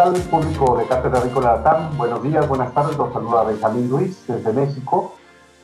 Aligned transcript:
tal 0.00 0.14
público 0.14 0.78
de 0.78 0.86
Cátedra 0.86 1.18
Agrícola 1.18 1.56
Latam? 1.56 1.94
Buenos 1.98 2.22
días, 2.22 2.48
buenas 2.48 2.72
tardes. 2.72 2.96
Los 2.96 3.12
saluda 3.12 3.44
Benjamín 3.44 3.90
Luis 3.90 4.26
desde 4.26 4.50
México. 4.50 5.12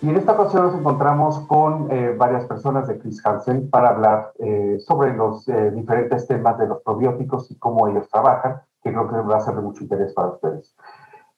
Y 0.03 0.11
en 0.11 0.17
esta 0.19 0.33
ocasión 0.33 0.65
nos 0.65 0.75
encontramos 0.75 1.39
con 1.47 1.91
eh, 1.91 2.15
varias 2.19 2.45
personas 2.45 2.87
de 2.87 2.99
Chris 2.99 3.25
Hansen 3.25 3.71
para 3.71 3.89
hablar 3.89 4.33
eh, 4.39 4.77
sobre 4.81 5.17
los 5.17 5.49
eh, 5.49 5.71
diferentes 5.71 6.27
temas 6.27 6.59
de 6.59 6.67
los 6.67 6.83
probióticos 6.83 7.51
y 7.51 7.59
cómo 7.59 7.89
ellos 7.89 8.11
trabajan, 8.11 8.61
que 8.85 8.93
creo 8.93 9.09
que 9.09 9.17
va 9.23 9.39
a 9.39 9.41
ser 9.41 9.55
de 9.55 9.63
mucho 9.63 9.85
interés 9.85 10.13
para 10.13 10.29
ustedes. 10.29 10.77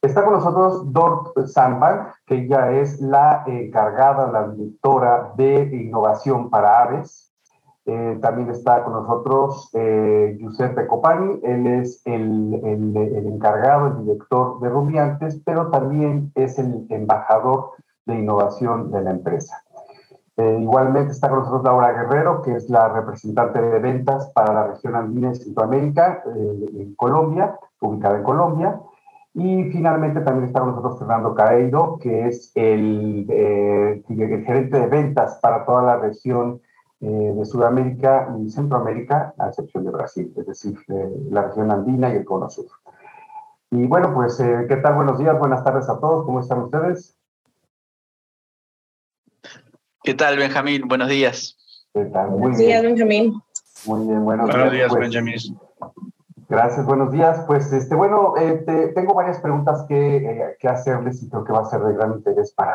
Está 0.02 0.24
con 0.24 0.32
nosotros 0.32 0.92
Dort 0.92 1.38
Sandberg, 1.46 2.14
que 2.26 2.46
ella 2.46 2.72
es 2.72 3.00
la 3.00 3.44
encargada, 3.46 4.26
la 4.26 4.48
directora 4.48 5.34
de 5.36 5.70
innovación 5.72 6.50
para 6.50 6.82
aves 6.82 7.27
eh, 7.90 8.18
también 8.20 8.50
está 8.50 8.84
con 8.84 8.92
nosotros 8.92 9.70
eh, 9.72 10.36
Giuseppe 10.38 10.86
Copani, 10.86 11.40
él 11.42 11.66
es 11.66 12.02
el, 12.04 12.60
el, 12.62 13.26
encargado, 13.26 13.86
el 13.86 14.04
director 14.04 14.60
de 14.60 14.68
Rumiantes, 14.68 15.40
pero 15.42 15.70
también 15.70 16.30
es 16.34 16.58
el 16.58 16.86
embajador 16.90 17.70
de 18.04 18.16
innovación 18.16 18.90
de 18.90 19.00
la 19.00 19.12
empresa. 19.12 19.64
Eh, 20.36 20.58
igualmente 20.60 21.12
está 21.12 21.30
con 21.30 21.38
nosotros 21.38 21.64
Laura 21.64 21.92
Guerrero, 21.92 22.42
que 22.42 22.56
es 22.56 22.68
la 22.68 22.90
representante 22.90 23.58
de 23.58 23.78
ventas 23.78 24.30
para 24.34 24.52
la 24.52 24.66
región 24.66 24.94
andina 24.94 25.32
y 25.32 25.36
Centroamérica, 25.36 26.22
eh, 26.26 26.66
en 26.80 26.94
Colombia, 26.94 27.58
ubicada 27.80 28.18
en 28.18 28.22
Colombia. 28.22 28.80
Y 29.32 29.64
finalmente 29.70 30.20
también 30.20 30.44
está 30.44 30.60
con 30.60 30.72
nosotros 30.72 30.98
Fernando 30.98 31.34
Caeiro, 31.34 31.98
que 32.02 32.28
es 32.28 32.52
el, 32.54 33.24
el 33.30 34.04
gerente 34.44 34.78
de 34.78 34.86
ventas 34.88 35.38
para 35.40 35.64
toda 35.64 35.82
la 35.84 35.96
región 35.96 36.60
eh, 37.00 37.32
de 37.36 37.44
Sudamérica 37.44 38.34
y 38.40 38.50
Centroamérica, 38.50 39.34
a 39.38 39.48
excepción 39.48 39.84
de 39.84 39.90
Brasil, 39.90 40.32
es 40.36 40.46
decir, 40.46 40.76
la 41.30 41.42
región 41.42 41.70
andina 41.70 42.12
y 42.12 42.16
el 42.16 42.24
cono 42.24 42.50
sur. 42.50 42.66
Y 43.70 43.86
bueno, 43.86 44.14
pues, 44.14 44.40
eh, 44.40 44.66
¿qué 44.68 44.76
tal? 44.76 44.94
Buenos 44.94 45.18
días, 45.18 45.38
buenas 45.38 45.62
tardes 45.62 45.88
a 45.88 46.00
todos, 46.00 46.24
¿cómo 46.24 46.40
están 46.40 46.60
ustedes? 46.62 47.16
¿Qué 50.02 50.14
tal, 50.14 50.38
Benjamín? 50.38 50.88
Buenos 50.88 51.08
días. 51.08 51.56
¿Qué 51.92 52.06
tal? 52.06 52.30
Muy 52.30 52.40
buenos 52.40 52.58
días, 52.58 52.82
Benjamín. 52.82 53.42
Muy 53.86 54.06
bien, 54.06 54.24
buenos, 54.24 54.50
buenos 54.50 54.72
días, 54.72 54.88
pues, 54.88 55.00
Benjamín. 55.00 55.60
Gracias, 56.48 56.86
buenos 56.86 57.12
días. 57.12 57.44
Pues, 57.46 57.70
este, 57.72 57.94
bueno, 57.94 58.36
eh, 58.38 58.62
te, 58.64 58.88
tengo 58.88 59.12
varias 59.12 59.38
preguntas 59.38 59.84
que, 59.86 60.16
eh, 60.16 60.56
que, 60.58 60.66
hacerles 60.66 61.22
y 61.22 61.28
creo 61.28 61.44
que 61.44 61.52
va 61.52 61.60
a 61.60 61.66
ser 61.66 61.80
de 61.82 61.92
gran 61.92 62.14
interés 62.14 62.52
para, 62.52 62.74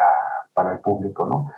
para 0.54 0.74
el 0.74 0.80
público, 0.80 1.26
¿no? 1.26 1.52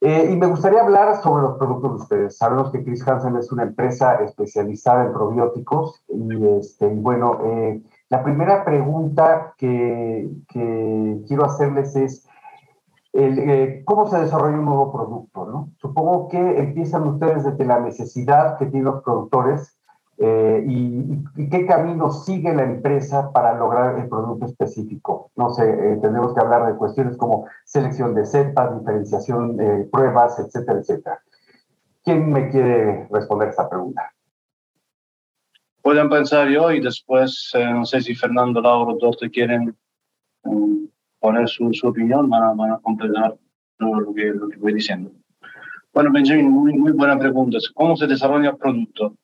Eh, 0.00 0.28
y 0.30 0.36
me 0.36 0.46
gustaría 0.46 0.82
hablar 0.82 1.22
sobre 1.22 1.42
los 1.42 1.56
productos 1.56 1.90
de 1.90 2.02
ustedes. 2.02 2.36
Sabemos 2.36 2.70
que 2.70 2.84
Chris 2.84 3.06
Hansen 3.06 3.36
es 3.36 3.50
una 3.50 3.62
empresa 3.62 4.16
especializada 4.16 5.04
en 5.06 5.12
probióticos 5.12 6.04
y, 6.08 6.46
este, 6.58 6.86
bueno, 6.86 7.40
eh, 7.44 7.82
la 8.10 8.22
primera 8.22 8.64
pregunta 8.64 9.54
que, 9.56 10.28
que, 10.48 11.22
quiero 11.26 11.46
hacerles 11.46 11.96
es, 11.96 12.28
el, 13.14 13.38
eh, 13.38 13.82
¿cómo 13.86 14.06
se 14.06 14.20
desarrolla 14.20 14.58
un 14.58 14.66
nuevo 14.66 14.92
producto? 14.92 15.46
¿no? 15.46 15.70
Supongo 15.78 16.28
que 16.28 16.58
empiezan 16.58 17.08
ustedes 17.08 17.44
desde 17.44 17.64
la 17.64 17.80
necesidad 17.80 18.58
que 18.58 18.66
tienen 18.66 18.84
los 18.84 19.02
productores 19.02 19.75
eh, 20.18 20.64
y, 20.66 21.18
y, 21.36 21.50
qué 21.50 21.66
camino 21.66 22.10
sigue 22.10 22.54
la 22.54 22.62
empresa 22.62 23.30
para 23.32 23.58
lograr 23.58 23.98
el 23.98 24.08
producto 24.08 24.46
específico. 24.46 25.30
No 25.36 25.50
sé, 25.50 25.68
eh, 25.68 25.98
tenemos 26.00 26.32
que 26.32 26.40
hablar 26.40 26.66
de 26.66 26.78
cuestiones 26.78 27.18
como 27.18 27.46
selección 27.64 28.14
de 28.14 28.24
cepas, 28.24 28.78
diferenciación, 28.78 29.60
eh, 29.60 29.88
pruebas, 29.92 30.38
etcétera, 30.38 30.78
etcétera. 30.78 31.20
¿Quién 32.02 32.32
me 32.32 32.48
quiere 32.48 33.06
responder 33.10 33.48
esta 33.48 33.68
pregunta? 33.68 34.10
Pueden 35.82 36.08
pensar 36.08 36.48
yo 36.48 36.72
y 36.72 36.80
después, 36.80 37.52
eh, 37.54 37.64
no 37.64 37.84
sé 37.84 38.00
si 38.00 38.14
Fernando, 38.14 38.60
Lauro, 38.62 38.96
todos 38.96 39.18
te 39.18 39.30
quieren 39.30 39.76
um, 40.44 40.88
poner 41.20 41.46
su, 41.48 41.72
su, 41.74 41.88
opinión, 41.88 42.30
van 42.30 42.42
a, 42.42 42.52
van 42.54 42.72
a 42.72 42.78
completar 42.78 43.36
lo, 43.78 44.14
que, 44.14 44.24
lo 44.24 44.48
que 44.48 44.56
voy 44.56 44.72
diciendo. 44.72 45.12
Bueno, 45.92 46.10
Benjamin, 46.10 46.50
muy, 46.50 46.72
muy 46.72 46.92
buena 46.92 47.18
pregunta. 47.18 47.58
¿Cómo 47.74 47.96
se 47.96 48.06
desarrolla 48.06 48.50
el 48.50 48.56
producto? 48.56 49.14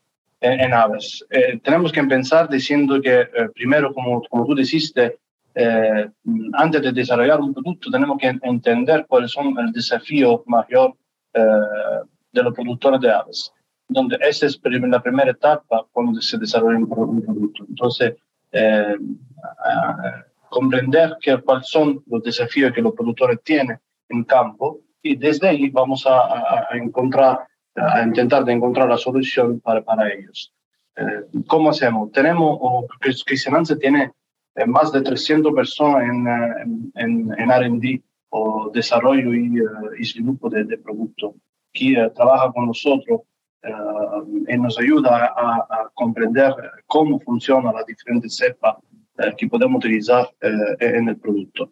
En 0.43 0.75
aves. 0.75 1.25
Eh, 1.31 1.61
tenemos 1.63 1.93
que 1.93 2.01
empezar 2.01 2.49
diciendo 2.49 3.01
que 3.01 3.21
eh, 3.21 3.49
primero, 3.55 3.95
como, 3.95 4.23
como 4.23 4.45
tú 4.45 4.55
dijiste, 4.55 5.19
eh, 5.55 6.11
antes 6.55 6.83
de 6.83 6.93
desarrollar 6.93 7.41
un 7.41 7.55
producto 7.55 7.91
tenemos 7.91 8.19
que 8.19 8.35
entender 8.43 9.07
cuáles 9.07 9.31
son 9.31 9.57
el 9.59 9.71
desafío 9.71 10.43
mayor 10.47 10.95
de 11.35 12.43
los 12.43 12.55
productores 12.55 13.01
de 13.01 13.11
aves, 13.11 13.53
donde 13.89 14.19
esa 14.21 14.47
es 14.47 14.61
la 14.63 15.03
primera 15.03 15.31
etapa 15.31 15.87
cuando 15.91 16.21
se 16.21 16.37
desarrolla 16.37 16.79
un, 16.79 16.89
producto. 17.23 17.65
Entonces, 17.69 18.15
comprender 20.51 21.17
cuáles 21.43 21.69
son 21.69 22.03
los 22.07 22.23
desafíos 22.23 22.73
que 22.73 22.83
los 22.83 22.93
productores 22.93 23.43
tienen 23.43 23.79
en 24.11 24.25
campo 24.25 24.81
y 25.03 25.17
desde 25.17 25.49
ahí 25.49 25.71
vamos 25.71 26.07
a, 26.07 26.67
a 26.71 26.77
encontrar 26.77 27.47
a 27.77 28.03
intentar 28.03 28.45
de 28.45 28.53
encontrar 28.53 28.89
la 28.89 28.99
solución 28.99 29.61
para, 29.61 29.83
para 29.83 30.13
ellos. 30.13 30.53
Eh, 30.97 31.43
¿Cómo 31.47 31.71
hacemos? 31.71 32.13
Tenemos, 32.13 32.59
o 32.61 32.87
Cristianance 33.25 33.77
tiene 33.77 34.13
eh, 34.55 34.67
más 34.67 34.93
de 34.93 35.01
300 35.01 35.55
personas 35.55 36.03
en, 36.03 36.27
eh, 36.27 36.91
en, 36.97 37.35
en 37.39 37.51
R&D 37.51 38.03
o 38.29 38.71
desarrollo 38.73 39.35
y, 39.35 39.61
uh, 39.61 39.95
y 39.99 40.05
desarrollo 40.05 40.49
de, 40.51 40.65
de 40.65 40.79
producto 40.79 41.35
que 41.73 42.03
uh, 42.03 42.11
trabaja 42.13 42.53
con 42.53 42.67
nosotros 42.67 43.21
uh, 43.65 44.27
y 44.49 44.59
nos 44.59 44.79
ayuda 44.79 45.33
a, 45.37 45.57
a, 45.57 45.91
comprender 45.95 46.55
cómo 46.87 47.19
funciona 47.21 47.73
la 47.73 47.85
diferentes 47.85 48.37
cepas 48.37 48.77
que 49.37 49.47
podemos 49.47 49.77
utilizar 49.77 50.29
en 50.41 51.09
el 51.09 51.17
producto. 51.19 51.71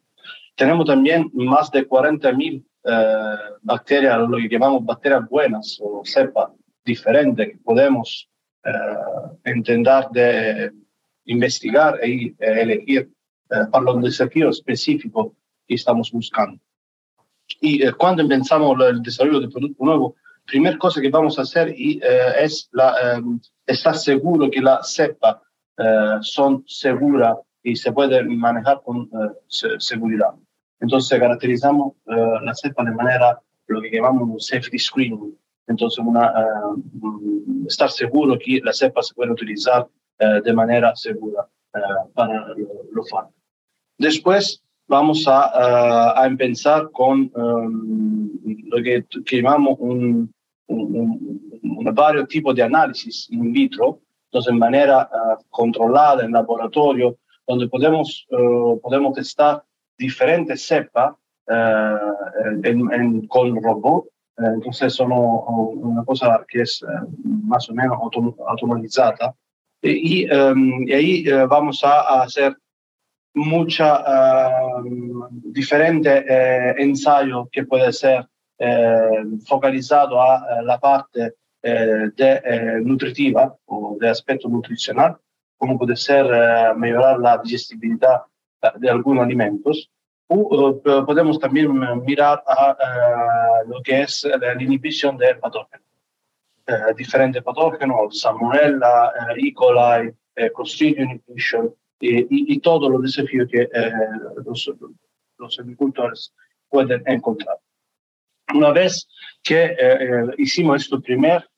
Tenemos 0.56 0.86
también 0.86 1.30
más 1.32 1.70
de 1.70 1.88
40.000 1.88 2.64
eh, 2.84 3.36
bacterias, 3.62 4.18
lo 4.28 4.36
que 4.36 4.48
llamamos 4.48 4.84
bacterias 4.84 5.28
buenas 5.28 5.78
o 5.82 6.02
cepas 6.04 6.50
diferentes 6.84 7.48
que 7.48 7.58
podemos 7.58 8.28
eh, 8.64 9.50
intentar 9.50 10.10
de 10.10 10.72
investigar 11.26 11.98
e 12.02 12.34
elegir 12.38 13.10
eh, 13.50 13.56
para 13.70 13.84
los 13.84 14.02
desafíos 14.02 14.58
específicos 14.58 15.32
que 15.66 15.74
estamos 15.74 16.10
buscando. 16.10 16.60
Y 17.60 17.82
eh, 17.82 17.92
cuando 17.92 18.26
pensamos 18.28 18.76
el 18.88 19.02
desarrollo 19.02 19.40
de 19.40 19.48
producto 19.48 19.84
nuevo, 19.84 20.16
primera 20.44 20.78
cosa 20.78 21.00
que 21.00 21.10
vamos 21.10 21.38
a 21.38 21.42
hacer 21.42 21.74
y, 21.76 21.98
eh, 22.02 22.32
es 22.42 22.68
la, 22.72 23.18
eh, 23.18 23.22
estar 23.66 23.96
seguro 23.96 24.50
que 24.50 24.60
las 24.60 24.92
cepas 24.92 25.36
son 26.20 26.62
seguras 26.66 27.38
y 27.62 27.76
se 27.76 27.92
pueden 27.92 28.38
manejar 28.38 28.80
con 28.84 29.08
seguridad. 29.48 30.34
Entonces 30.80 31.18
caracterizamos 31.18 31.92
uh, 32.06 32.42
la 32.42 32.54
cepa 32.54 32.82
de 32.84 32.92
manera, 32.92 33.38
lo 33.66 33.82
que 33.82 33.90
llamamos 33.90 34.28
un 34.30 34.40
safety 34.40 34.78
screening. 34.78 35.36
Entonces, 35.66 35.98
una, 35.98 36.32
uh, 36.64 37.66
estar 37.66 37.90
seguro 37.90 38.38
que 38.38 38.60
la 38.64 38.72
cepa 38.72 39.02
se 39.02 39.14
puede 39.14 39.30
utilizar 39.30 39.82
uh, 39.84 40.42
de 40.42 40.52
manera 40.54 40.96
segura 40.96 41.46
para 42.14 42.48
lo, 42.48 42.66
lo 42.92 43.04
fármacos. 43.04 43.36
Después 43.98 44.62
vamos 44.88 45.28
a, 45.28 46.20
a 46.20 46.26
empezar 46.26 46.90
con 46.90 47.30
um, 47.36 48.30
lo 48.64 48.82
que, 48.82 49.04
que 49.24 49.36
llamamos 49.36 49.76
un, 49.78 50.32
un, 50.66 51.50
un, 51.62 51.94
varios 51.94 52.26
tipos 52.26 52.54
de 52.54 52.62
análisis 52.62 53.28
in 53.30 53.52
vitro, 53.52 54.00
entonces 54.26 54.50
en 54.52 54.58
manera 54.58 55.08
controlada 55.50 56.24
en 56.24 56.32
laboratorio, 56.32 57.18
donde 57.50 57.68
podemos, 57.68 58.26
podemos 58.82 59.14
testar 59.14 59.62
diferentes 59.98 60.66
cepas 60.66 61.14
eh, 61.50 61.96
en, 62.64 62.92
en, 62.92 63.26
con 63.26 63.60
robot. 63.62 64.06
Eh, 64.38 64.44
entonces 64.54 64.94
son 64.94 65.10
una 65.12 66.04
cosa 66.04 66.44
que 66.48 66.62
es 66.62 66.84
más 67.24 67.68
o 67.68 67.74
menos 67.74 67.98
autom 68.00 68.34
automatizada. 68.46 69.34
Y, 69.82 70.30
um, 70.30 70.86
y 70.86 70.92
ahí 70.92 71.32
uh, 71.32 71.48
vamos 71.48 71.82
a, 71.82 72.22
hacer 72.22 72.54
mucha 73.34 73.88
uh, 74.00 74.84
diferente 75.30 76.10
uh, 76.10 76.82
ensayo 76.82 77.48
que 77.50 77.64
puede 77.64 77.92
ser 77.92 78.26
focalizado 79.46 80.20
a 80.20 80.60
la 80.62 80.78
parte 80.78 81.32
de, 81.62 82.82
nutritiva 82.84 83.56
o 83.64 83.96
de 83.98 84.06
aspecto 84.10 84.50
nutricional, 84.50 85.16
como 85.60 85.78
puede 85.78 85.94
ser 85.94 86.24
mejorar 86.76 87.20
la 87.20 87.38
digestibilidad 87.38 88.22
de 88.76 88.90
algunos 88.90 89.24
alimentos. 89.24 89.90
O 90.32 90.80
podemos 91.06 91.38
también 91.38 91.68
mirar 92.04 92.42
a, 92.46 92.70
a 92.70 93.64
lo 93.66 93.82
que 93.82 94.00
es 94.02 94.26
la 94.40 94.54
inhibición 94.62 95.18
del 95.18 95.38
patógeno. 95.38 95.84
Eh, 96.70 96.94
diferentes 96.96 97.42
patógenos, 97.42 98.20
Salmonella, 98.20 99.12
eh, 99.34 99.48
E. 99.48 99.52
coli, 99.52 100.14
eh, 100.36 100.50
Clostridium 100.54 101.10
inhibition 101.10 101.74
y, 101.98 102.20
y, 102.20 102.26
y, 102.54 102.60
todos 102.60 102.88
los 102.88 103.02
desafíos 103.02 103.48
que 103.50 103.62
eh, 103.62 103.92
los, 104.46 104.70
los, 105.38 105.58
agricultores 105.58 106.32
pueden 106.68 107.02
encontrar. 107.06 107.58
Una 108.54 108.70
vez 108.70 109.08
que 109.42 109.76
eh, 109.78 110.26
hicimos 110.38 110.82
este 110.82 110.98
primer 111.00 111.48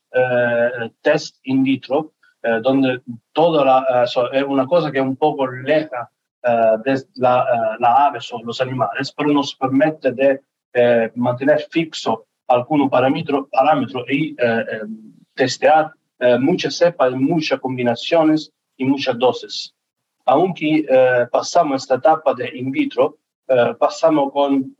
test 1.02 1.36
in 1.44 1.62
vitro, 1.62 2.14
donde 2.62 3.00
toda 3.32 3.64
la, 3.64 4.04
es 4.04 4.44
una 4.44 4.66
cosa 4.66 4.90
que 4.90 4.98
es 4.98 5.04
un 5.04 5.16
poco 5.16 5.46
leja 5.46 6.10
de 6.42 7.02
la, 7.14 7.76
la 7.78 8.06
ave 8.06 8.18
o 8.32 8.42
los 8.42 8.60
animales, 8.60 9.12
pero 9.16 9.32
nos 9.32 9.54
permite 9.54 10.12
de 10.12 10.40
mantener 11.14 11.60
fixo 11.70 12.26
algún 12.48 12.90
parámetro, 12.90 13.48
parámetro 13.50 14.04
y 14.08 14.34
testear 15.34 15.92
muchas 16.40 16.76
cepas, 16.76 17.12
muchas 17.12 17.60
combinaciones 17.60 18.52
y 18.76 18.84
muchas 18.84 19.18
dosis. 19.18 19.74
Aunque 20.24 20.84
pasamos 21.30 21.82
esta 21.82 21.96
etapa 21.96 22.34
de 22.34 22.50
in 22.58 22.72
vitro, 22.72 23.18
pasamos 23.78 24.32
con 24.32 24.74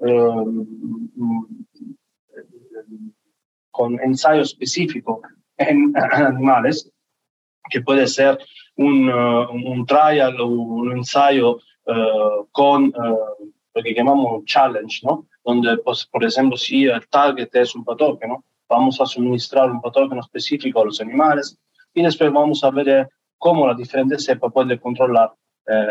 con 3.73 3.99
ensayo 4.01 4.43
específico 4.43 5.23
en 5.57 5.93
animales, 6.13 6.89
que 7.73 7.81
puede 7.81 8.07
ser 8.07 8.39
un, 8.77 9.09
uh, 9.09 9.51
un 9.51 9.87
trial 9.87 10.39
o 10.41 10.47
un 10.47 10.93
ensayo 10.93 11.59
uh, 11.87 12.47
con 12.53 12.89
uh, 12.89 13.51
lo 13.75 13.83
que 13.83 13.95
llamamos 13.95 14.45
challenge, 14.45 15.01
¿no? 15.05 15.27
Donde, 15.45 15.79
pues, 15.79 16.05
por 16.07 16.23
ejemplo, 16.23 16.57
si 16.57 16.85
el 16.85 17.09
target 17.09 17.49
es 17.55 17.75
un 17.75 17.85
patógeno, 17.85 18.45
vamos 18.69 19.01
a 19.01 19.07
suministrar 19.07 19.71
un 19.71 19.81
patógeno 19.81 20.21
específico 20.21 20.81
a 20.81 20.85
los 20.85 21.01
animales 21.01 21.59
y 21.95 22.03
después 22.03 22.31
vamos 22.31 22.63
a 22.63 22.71
ver 22.71 23.09
cómo 23.39 23.67
la 23.67 23.75
diferente 23.75 24.19
cepa 24.19 24.51
puede 24.51 24.79
controlar 24.79 25.33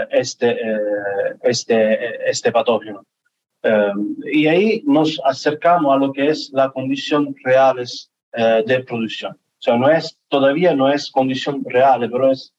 este, 0.09 0.57
este, 1.43 2.29
este 2.29 2.51
patógeno. 2.51 3.03
Um, 3.63 4.15
y 4.25 4.47
ahí 4.47 4.83
nos 4.85 5.21
acercamos 5.23 5.93
a 5.93 5.97
lo 5.97 6.11
que 6.11 6.27
es 6.27 6.49
la 6.53 6.71
condición 6.71 7.35
reales 7.43 8.09
de 8.33 8.83
producción. 8.83 9.37
Sea, 9.63 9.77
no 9.77 9.89
es, 9.89 10.17
todavía 10.27 10.75
no 10.75 10.89
es 10.89 11.11
condición 11.11 11.63
real, 11.65 12.09
pero 12.11 12.31
es, 12.31 12.53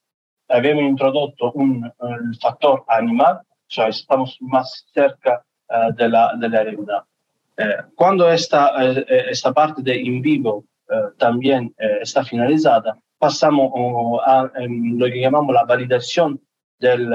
habíamos 0.49 0.85
introducido 0.85 1.53
un, 1.53 1.93
un 1.99 2.35
factor 2.41 2.85
animal, 2.89 3.41
o 3.43 3.71
sea, 3.75 3.89
estamos 3.89 4.37
más 4.41 4.87
cerca 4.95 5.45
uh, 5.69 5.93
de, 5.95 6.09
la, 6.09 6.33
de 6.39 6.49
la 6.49 6.63
realidad. 6.63 7.03
Uh, 7.59 7.93
cuando 7.95 8.31
esta, 8.31 8.73
esta 9.31 9.53
parte 9.53 9.83
de 9.83 9.97
in 9.97 10.23
vivo 10.23 10.65
también 11.17 11.75
está 12.03 12.23
finalizada, 12.23 12.99
pasamos 13.19 13.73
a, 14.27 14.41
a 14.41 14.67
lo 14.69 15.07
que 15.07 15.21
llamamos 15.21 15.55
la 15.55 15.65
validación 15.65 16.39
del 16.79 17.09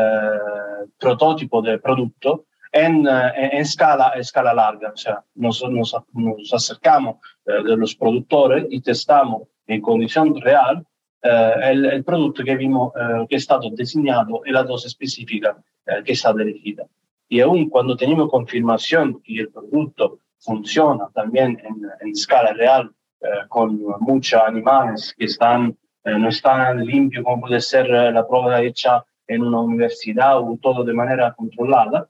prototipo 0.97 1.61
del 1.61 1.79
producto, 1.79 2.45
en, 2.71 3.07
eh, 3.07 3.31
en, 3.35 3.61
escala, 3.61 4.09
escala 4.15 4.53
larga. 4.53 4.91
O 4.93 4.97
sea, 4.97 5.23
nos, 5.35 5.63
nos, 5.69 5.95
nos 6.13 6.53
acercamos 6.53 7.17
eh, 7.45 7.63
de 7.63 7.77
los 7.77 7.95
productores 7.95 8.65
y 8.69 8.81
testamos 8.81 9.43
en 9.67 9.81
condición 9.81 10.39
real 10.41 10.85
eh, 11.21 11.53
el, 11.63 11.85
el, 11.85 12.03
producto 12.03 12.43
que 12.43 12.55
vimos 12.55 12.93
eh, 12.95 13.25
que 13.27 13.35
ha 13.35 13.37
estado 13.37 13.69
diseñado 13.71 14.41
y 14.45 14.51
la 14.51 14.63
dosis 14.63 14.91
específica 14.91 15.57
eh, 15.85 16.03
que 16.03 16.13
está 16.13 16.33
dirigida. 16.33 16.85
Y 17.27 17.41
aún 17.41 17.69
cuando 17.69 17.97
tenemos 17.97 18.29
confirmación 18.29 19.21
que 19.21 19.41
el 19.41 19.49
producto 19.49 20.19
funciona 20.39 21.09
también 21.13 21.59
en, 21.63 22.09
escala 22.09 22.53
real, 22.53 22.91
eh, 23.21 23.27
con 23.49 23.79
muchos 23.99 24.41
animales 24.41 25.13
que 25.17 25.25
están, 25.25 25.77
no 26.05 26.29
están 26.29 26.85
limpios 26.85 27.25
como 27.25 27.41
puede 27.41 27.59
ser 27.59 27.89
la 27.89 28.25
prueba 28.25 28.61
hecha 28.61 29.03
en 29.27 29.41
una 29.41 29.59
universidad 29.59 30.39
o 30.39 30.57
todo 30.61 30.85
de 30.85 30.93
manera 30.93 31.33
controlada, 31.33 32.07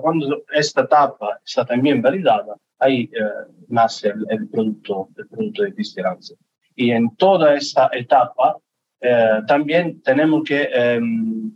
cuando 0.00 0.44
esta 0.52 0.82
etapa 0.82 1.40
está 1.44 1.64
también 1.64 2.00
validada, 2.00 2.56
ahí 2.78 3.10
eh, 3.12 3.52
nace 3.68 4.14
el, 4.30 4.48
producto, 4.48 5.08
el 5.16 5.28
producto 5.28 5.62
de 5.62 5.74
cristianza. 5.74 6.34
Y 6.78 6.92
en 6.92 7.16
toda 7.16 7.56
esta 7.56 7.90
etapa 7.92 8.56
eh, 9.00 9.40
también 9.48 10.00
tenemos 10.00 10.44
que, 10.44 10.62
em, 10.72 11.50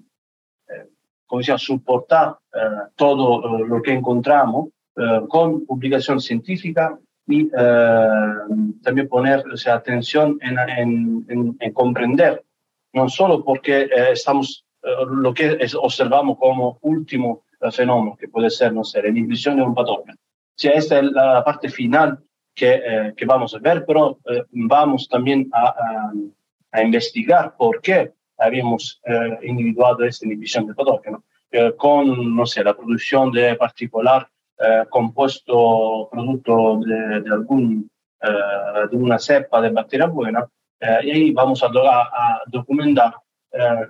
eh, 0.69 0.88
como 1.26 1.38
decía, 1.38 1.56
soportar 1.56 2.38
eh, 2.52 2.58
todo 2.96 3.58
lo 3.58 3.80
que 3.80 3.92
encontramos 3.92 4.70
eh, 4.96 5.20
con 5.28 5.64
publicación 5.64 6.20
científica 6.20 6.98
y 7.28 7.48
también 8.82 9.08
poner 9.08 9.46
o 9.46 9.56
sea, 9.56 9.74
atención 9.76 10.38
en, 10.42 10.58
en, 10.58 11.26
en, 11.28 11.56
en 11.60 11.72
comprender, 11.72 12.44
no 12.92 13.08
solo 13.08 13.44
porque 13.44 13.88
estamos, 14.10 14.66
lo 14.82 15.32
que 15.32 15.56
es, 15.60 15.76
observamos 15.76 16.36
como 16.36 16.78
último 16.82 17.44
fenómeno 17.70 18.16
que 18.16 18.26
puede 18.26 18.50
ser, 18.50 18.72
no 18.72 18.82
sé, 18.82 19.00
la 19.02 19.08
inhibición 19.10 19.56
de 19.56 19.62
un 19.62 19.72
patógeno. 19.72 20.16
Si 20.56 20.66
esta 20.66 20.98
es 20.98 21.04
la 21.12 21.44
parte 21.44 21.69
final 21.69 22.19
que, 22.54 22.75
eh, 22.75 23.14
que 23.16 23.25
vamos 23.25 23.54
a 23.54 23.58
ver, 23.58 23.84
pero 23.87 24.19
eh, 24.26 24.44
vamos 24.50 25.08
también 25.08 25.49
a, 25.52 25.69
a, 25.69 26.12
a, 26.72 26.82
investigar 26.82 27.56
por 27.56 27.81
qué 27.81 28.12
habíamos 28.38 29.00
eh, 29.04 29.38
individuado 29.43 30.04
esta 30.04 30.26
inhibición 30.26 30.66
del 30.66 30.76
patógeno 30.76 31.25
con, 31.76 32.34
no 32.34 32.46
sé, 32.46 32.64
la 32.64 32.75
producción 32.75 33.31
de 33.31 33.56
particular 33.56 34.26
compuesto 34.88 36.08
producto 36.10 36.81
de, 36.81 37.20
de 37.20 37.31
algún, 37.31 37.90
de 38.90 38.96
una 38.96 39.19
cepa 39.19 39.60
de 39.60 39.69
bacteria 39.69 40.06
buena, 40.06 40.48
y 40.81 41.10
ahí 41.10 41.31
vamos 41.32 41.62
a, 41.62 41.66
a 41.66 42.40
documentar 42.46 43.16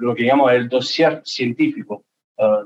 lo 0.01 0.13
que 0.13 0.25
llamamos 0.25 0.51
el 0.55 0.69
dossier 0.69 1.23
científico 1.25 2.05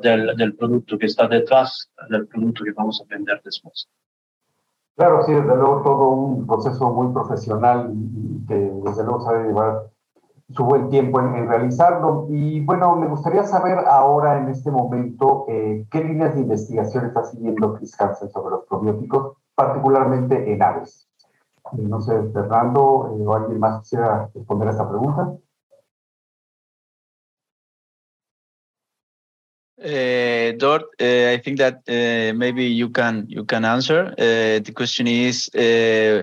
del, 0.00 0.34
del, 0.34 0.56
producto 0.56 0.96
que 0.96 1.04
está 1.04 1.28
detrás 1.28 1.90
del 2.08 2.26
producto 2.26 2.64
que 2.64 2.72
vamos 2.72 3.02
a 3.02 3.14
vender 3.14 3.42
después. 3.44 3.86
Claro, 4.96 5.22
sí, 5.24 5.32
desde 5.32 5.56
luego 5.56 5.82
todo 5.82 6.08
un 6.08 6.46
proceso 6.46 6.90
muy 6.90 7.12
profesional 7.12 7.92
que 8.48 8.54
desde 8.54 9.04
luego 9.04 9.20
sabe 9.20 9.44
llevar 9.46 9.90
su 10.50 10.64
buen 10.64 10.88
tiempo 10.88 11.20
en, 11.20 11.34
en 11.34 11.48
realizarlo. 11.48 12.26
Y 12.30 12.64
bueno, 12.64 12.96
me 12.96 13.06
gustaría 13.06 13.42
saber 13.44 13.78
ahora 13.86 14.38
en 14.38 14.48
este 14.48 14.70
momento 14.70 15.44
eh, 15.48 15.86
qué 15.90 16.02
líneas 16.02 16.34
de 16.34 16.40
investigación 16.42 17.04
está 17.06 17.24
siguiendo 17.24 17.74
Chris 17.74 18.00
Hansen 18.00 18.30
sobre 18.30 18.52
los 18.52 18.64
probióticos, 18.64 19.36
particularmente 19.54 20.50
en 20.50 20.62
aves. 20.62 21.08
No 21.72 22.00
sé, 22.00 22.22
Fernando 22.32 23.16
eh, 23.18 23.26
o 23.26 23.34
alguien 23.34 23.60
más 23.60 23.80
quisiera 23.80 24.30
responder 24.34 24.68
a 24.68 24.70
esta 24.70 24.88
pregunta. 24.88 25.32
Uh, 29.78 30.52
Dort, 30.56 30.84
uh, 31.00 31.32
I 31.34 31.40
think 31.44 31.58
that 31.58 31.82
uh, 31.86 32.32
maybe 32.34 32.64
you 32.64 32.88
can 32.88 33.26
you 33.28 33.44
can 33.44 33.64
answer. 33.66 34.06
Uh, 34.18 34.58
the 34.64 34.72
question 34.74 35.06
is, 35.06 35.50
uh, 35.54 36.22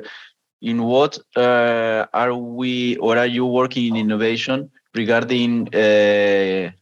in 0.62 0.81
what 0.81 1.19
uh, 1.36 2.07
are 2.13 2.33
we 2.33 2.98
or 2.98 3.15
are 3.17 3.27
you 3.27 3.45
working 3.45 3.88
in 3.89 3.95
innovation 3.95 4.72
regarding 4.95 5.65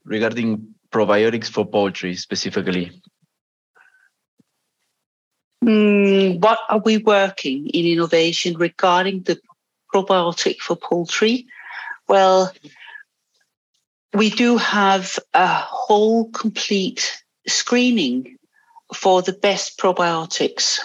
regarding 0.06 0.75
probiotics 0.92 1.50
for 1.50 1.66
poultry 1.66 2.16
specifically? 2.16 3.01
Mm, 5.63 6.42
what 6.42 6.60
are 6.70 6.80
we 6.80 6.98
working 7.00 7.68
in 7.68 7.86
innovation 7.86 8.58
regarding 8.58 9.24
the 9.24 9.40
probiotic 9.94 10.60
for 10.60 10.78
poultry? 10.78 11.46
Well, 12.08 12.51
we 14.13 14.30
do 14.30 14.58
have 14.58 15.18
a 15.34 15.48
whole 15.48 16.30
complete 16.32 17.24
screening 17.48 18.38
for 18.94 19.22
the 19.22 19.34
best 19.34 19.77
probiotics. 19.80 20.80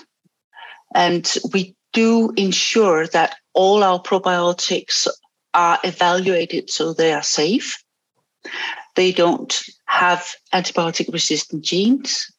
And 0.95 1.33
we 1.53 1.75
do 1.93 2.33
ensure 2.37 3.07
that 3.09 3.37
all 3.53 3.83
our 3.83 4.01
probiotics 4.01 5.09
are 5.55 5.79
evaluated 5.83 6.71
so 6.71 6.93
they 6.93 7.13
are 7.13 7.23
safe. 7.23 7.83
They 8.95 9.13
don't 9.13 9.61
have 9.87 10.29
antibiotic 10.55 11.13
resistant 11.13 11.65
genes. 11.65 12.31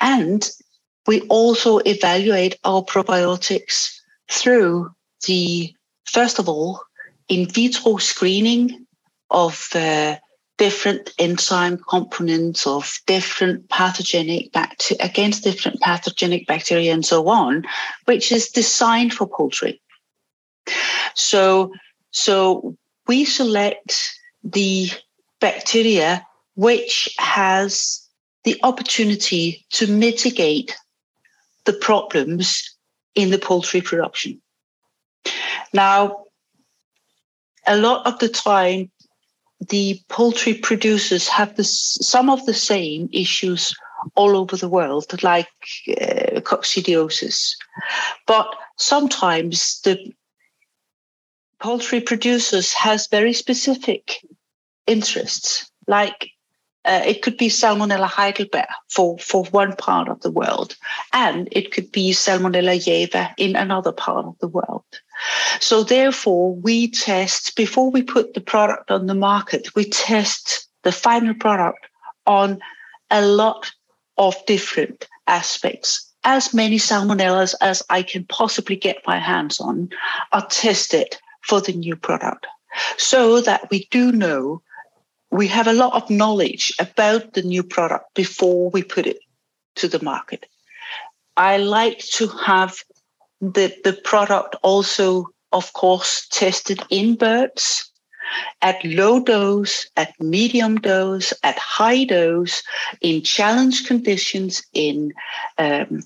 And 0.00 0.48
we 1.06 1.20
also 1.22 1.78
evaluate 1.78 2.58
our 2.64 2.82
probiotics 2.82 4.00
through 4.30 4.90
the, 5.26 5.72
first 6.04 6.38
of 6.38 6.48
all, 6.48 6.80
in 7.28 7.46
vitro 7.46 7.98
screening 7.98 8.86
of 9.30 9.68
uh, 9.74 10.16
different 10.56 11.12
enzyme 11.18 11.78
components 11.88 12.66
of 12.66 12.98
different 13.06 13.68
pathogenic 13.68 14.52
bacteria 14.52 15.04
against 15.04 15.44
different 15.44 15.80
pathogenic 15.80 16.46
bacteria 16.46 16.92
and 16.92 17.06
so 17.06 17.28
on, 17.28 17.64
which 18.06 18.32
is 18.32 18.48
designed 18.48 19.14
for 19.14 19.26
poultry. 19.26 19.80
So, 21.14 21.72
so 22.10 22.76
we 23.06 23.24
select 23.24 24.14
the 24.42 24.90
bacteria 25.40 26.26
which 26.56 27.14
has 27.18 28.04
the 28.42 28.58
opportunity 28.64 29.64
to 29.70 29.86
mitigate 29.86 30.76
the 31.66 31.72
problems 31.72 32.76
in 33.14 33.30
the 33.30 33.38
poultry 33.38 33.80
production. 33.80 34.40
Now, 35.72 36.24
a 37.66 37.76
lot 37.76 38.06
of 38.06 38.18
the 38.18 38.28
time, 38.28 38.90
the 39.60 40.00
poultry 40.08 40.54
producers 40.54 41.28
have 41.28 41.56
this, 41.56 41.98
some 42.00 42.30
of 42.30 42.44
the 42.46 42.54
same 42.54 43.08
issues 43.12 43.74
all 44.14 44.36
over 44.36 44.56
the 44.56 44.68
world, 44.68 45.22
like 45.22 45.48
uh, 45.88 46.40
coccidiosis. 46.40 47.54
But 48.26 48.54
sometimes 48.76 49.80
the 49.82 50.12
poultry 51.60 52.00
producers 52.00 52.72
has 52.72 53.08
very 53.08 53.32
specific 53.32 54.24
interests, 54.86 55.70
like 55.86 56.30
uh, 56.84 57.02
it 57.04 57.22
could 57.22 57.36
be 57.36 57.48
Salmonella 57.48 58.06
heidelberg 58.06 58.66
for, 58.88 59.18
for 59.18 59.44
one 59.46 59.74
part 59.76 60.08
of 60.08 60.20
the 60.20 60.30
world, 60.30 60.76
and 61.12 61.48
it 61.52 61.72
could 61.72 61.90
be 61.92 62.12
Salmonella 62.12 62.82
java 62.82 63.34
in 63.36 63.56
another 63.56 63.92
part 63.92 64.24
of 64.24 64.38
the 64.38 64.48
world. 64.48 64.84
So 65.60 65.82
therefore, 65.82 66.54
we 66.54 66.90
test 66.90 67.56
before 67.56 67.90
we 67.90 68.02
put 68.02 68.34
the 68.34 68.40
product 68.40 68.90
on 68.90 69.06
the 69.06 69.14
market. 69.14 69.74
We 69.74 69.84
test 69.84 70.68
the 70.82 70.92
final 70.92 71.34
product 71.34 71.86
on 72.26 72.60
a 73.10 73.24
lot 73.24 73.70
of 74.16 74.34
different 74.46 75.06
aspects. 75.26 76.04
As 76.24 76.52
many 76.52 76.78
salmonellas 76.78 77.54
as 77.60 77.82
I 77.90 78.02
can 78.02 78.24
possibly 78.24 78.76
get 78.76 78.98
my 79.06 79.18
hands 79.18 79.60
on 79.60 79.90
are 80.32 80.46
tested 80.46 81.16
for 81.42 81.60
the 81.60 81.72
new 81.72 81.96
product 81.96 82.46
so 82.96 83.40
that 83.40 83.70
we 83.70 83.88
do 83.90 84.12
know 84.12 84.62
we 85.30 85.46
have 85.48 85.66
a 85.66 85.72
lot 85.72 85.94
of 85.94 86.10
knowledge 86.10 86.72
about 86.78 87.34
the 87.34 87.42
new 87.42 87.62
product 87.62 88.14
before 88.14 88.70
we 88.70 88.82
put 88.82 89.06
it 89.06 89.18
to 89.76 89.88
the 89.88 90.02
market. 90.02 90.46
I 91.36 91.58
like 91.58 92.00
to 92.16 92.26
have 92.26 92.82
the, 93.40 93.74
the 93.84 93.92
product 93.92 94.56
also, 94.62 95.28
of 95.52 95.72
course, 95.72 96.26
tested 96.28 96.80
in 96.90 97.14
birds 97.14 97.90
at 98.62 98.84
low 98.84 99.20
dose, 99.20 99.86
at 99.96 100.12
medium 100.20 100.76
dose, 100.76 101.32
at 101.42 101.58
high 101.58 102.04
dose, 102.04 102.62
in 103.00 103.22
challenge 103.22 103.86
conditions, 103.86 104.62
in 104.72 105.12
um, 105.58 106.02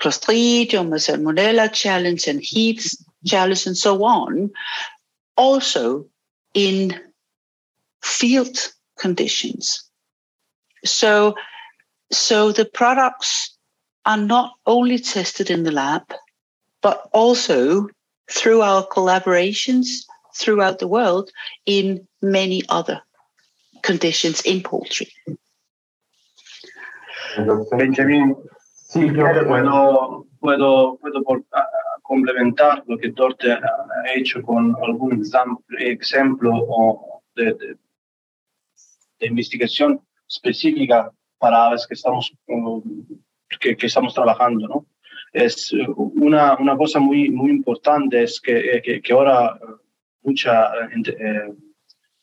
Clostridium, 0.00 0.90
Salmonella 0.98 1.72
challenge, 1.72 2.26
and 2.26 2.40
heat 2.40 2.86
challenge, 3.24 3.66
and 3.66 3.76
so 3.76 4.04
on. 4.04 4.50
Also 5.36 6.06
in 6.52 7.00
field 8.02 8.72
conditions. 8.98 9.82
So, 10.84 11.34
so 12.12 12.52
the 12.52 12.66
products 12.66 13.56
are 14.04 14.18
not 14.18 14.52
only 14.66 14.98
tested 14.98 15.50
in 15.50 15.62
the 15.62 15.72
lab, 15.72 16.12
but 16.84 17.08
also 17.12 17.88
through 18.30 18.60
our 18.60 18.86
collaborations 18.86 20.04
throughout 20.36 20.78
the 20.78 20.86
world 20.86 21.30
in 21.64 22.06
many 22.20 22.62
other 22.68 23.00
conditions 23.82 24.42
in 24.42 24.62
poultry. 24.62 25.08
Benjamin, 27.72 28.36
sí, 28.92 29.00
yo 29.16 29.24
puedo, 29.48 30.26
puedo, 30.40 30.98
puedo 31.00 31.24
complementar 32.02 32.84
lo 32.86 32.98
que 32.98 33.08
Dorte 33.08 33.50
ha 33.52 33.62
hecho 34.14 34.42
con 34.42 34.76
algún 34.82 35.24
ejemplo 35.78 37.22
de, 37.34 37.54
de, 37.54 37.76
de 39.20 39.26
investigación 39.26 40.00
específica 40.28 41.10
para 41.38 41.66
aves 41.66 41.86
que 41.86 41.94
estamos, 41.94 42.32
um, 42.46 42.82
que, 43.58 43.74
que 43.74 43.86
estamos 43.86 44.12
trabajando, 44.12 44.68
¿no? 44.68 44.86
Es 45.34 45.74
una, 45.96 46.56
una, 46.56 46.76
cosa 46.76 47.00
muy, 47.00 47.28
muy 47.28 47.50
importante 47.50 48.22
es 48.22 48.40
que, 48.40 48.80
que, 48.82 49.02
que 49.02 49.12
ahora 49.12 49.58
mucha 50.22 50.70
gente, 50.90 51.10
eh, 51.18 51.52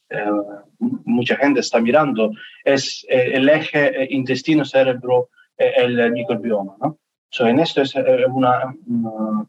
eh, 0.10 0.32
mucha 0.80 1.36
gente 1.36 1.60
está 1.60 1.80
mirando 1.80 2.32
es 2.64 3.06
eh, 3.10 3.32
el 3.34 3.48
eje 3.50 4.08
intestino-cerebro, 4.10 5.30
el 5.58 6.12
microbioma, 6.12 6.76
¿no? 6.82 6.98
So, 7.30 7.46
en 7.46 7.60
esto 7.60 7.82
es 7.82 7.94
una, 7.96 8.76
una, 8.88 9.46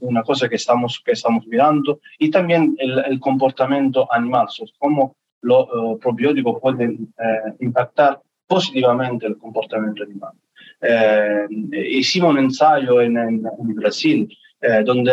una, 0.00 0.22
cosa 0.22 0.48
que 0.48 0.56
estamos, 0.56 1.02
que 1.04 1.12
estamos 1.12 1.46
mirando 1.46 2.00
y 2.18 2.30
también 2.30 2.74
el, 2.78 2.98
el 3.04 3.20
comportamiento 3.20 4.10
animal, 4.10 4.46
so, 4.48 4.64
cómo 4.78 5.16
los 5.42 5.68
uh, 5.72 5.98
probióticos 5.98 6.60
pueden 6.60 7.12
eh, 7.18 7.54
impactar 7.60 8.20
positivamente 8.46 9.26
el 9.26 9.38
comportamiento 9.38 10.02
animal. 10.02 10.32
Eh, 10.82 11.46
hicimos 11.72 12.30
un 12.30 12.38
ensayo 12.38 13.02
en, 13.02 13.16
en, 13.18 13.42
en 13.46 13.74
Brasil 13.74 14.28
eh, 14.62 14.82
donde 14.84 15.12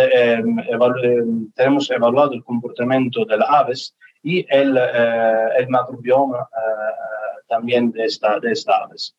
evalu 0.69 1.50
tenemos 1.55 1.89
evaluado 1.91 2.33
el 2.33 2.43
comportamiento 2.43 3.25
de 3.25 3.38
las 3.38 3.50
aves 3.50 3.95
y 4.24 4.45
el, 4.50 4.77
el 4.77 5.69
macrobioma 5.69 6.50
también 7.47 7.91
de, 7.91 8.05
esta, 8.05 8.39
de 8.41 8.51
estas 8.51 8.75
aves, 8.83 9.15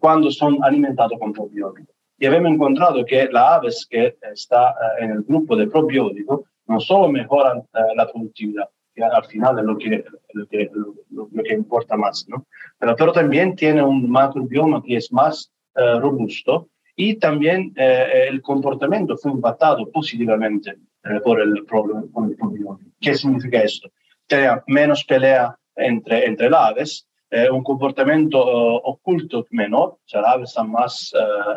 cuando 0.00 0.28
son 0.32 0.58
alimentados 0.64 1.16
con 1.20 1.32
probióticos. 1.32 1.94
Y 2.18 2.26
hemos 2.26 2.50
encontrado 2.50 3.04
que 3.04 3.28
las 3.30 3.44
aves 3.44 3.86
que 3.88 4.16
están 4.32 4.74
en 4.98 5.12
el 5.12 5.22
grupo 5.22 5.54
de 5.54 5.68
probióticos 5.68 6.40
no 6.66 6.80
solo 6.80 7.08
mejoran 7.08 7.62
la 7.94 8.10
productividad, 8.10 8.68
que 8.92 9.04
al 9.04 9.24
final 9.26 9.60
es 9.60 9.64
lo 9.64 9.78
que, 9.78 10.04
lo 10.34 10.46
que, 10.48 10.70
lo, 10.74 11.28
lo 11.30 11.42
que 11.44 11.54
importa 11.54 11.96
más, 11.96 12.26
¿no? 12.28 12.44
Pero, 12.78 12.96
pero, 12.96 13.12
también 13.12 13.54
tiene 13.54 13.84
un 13.84 14.10
macrobioma 14.10 14.82
que 14.82 14.96
es 14.96 15.12
más 15.12 15.52
uh, 15.80 16.00
robusto 16.00 16.68
y 17.00 17.14
también 17.14 17.72
eh, 17.76 18.26
el 18.28 18.42
comportamiento 18.42 19.16
fue 19.16 19.30
impactado 19.30 19.90
positivamente 19.90 20.76
eh, 21.04 21.20
por 21.24 21.40
el 21.40 21.64
problema 21.64 22.04
con 22.12 22.28
el 22.28 22.36
probioma. 22.36 22.78
¿Qué 23.00 23.14
significa 23.14 23.62
esto? 23.62 23.90
Tenía 24.26 24.62
menos 24.66 25.02
pelea 25.04 25.56
entre, 25.74 26.26
entre 26.26 26.50
las 26.50 26.60
aves, 26.60 27.08
eh, 27.30 27.48
un 27.48 27.62
comportamiento 27.62 28.38
oculto 28.42 29.46
menor, 29.50 29.88
o 29.88 30.00
sea, 30.04 30.20
la 30.20 30.32
ave 30.32 30.44
está 30.44 30.62
más 30.62 31.12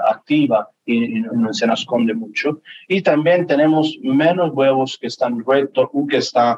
activa 0.07 0.69
y, 0.85 1.19
no 1.19 1.51
se 1.53 1.67
nasconde 1.67 2.13
mucho, 2.13 2.61
y 2.87 3.01
también 3.01 3.45
tenemos 3.45 3.97
menos 4.01 4.51
huevos 4.53 4.97
que 4.97 5.07
están 5.07 5.43
rectos 5.45 5.89
o 5.91 6.07
que 6.07 6.17
están 6.17 6.57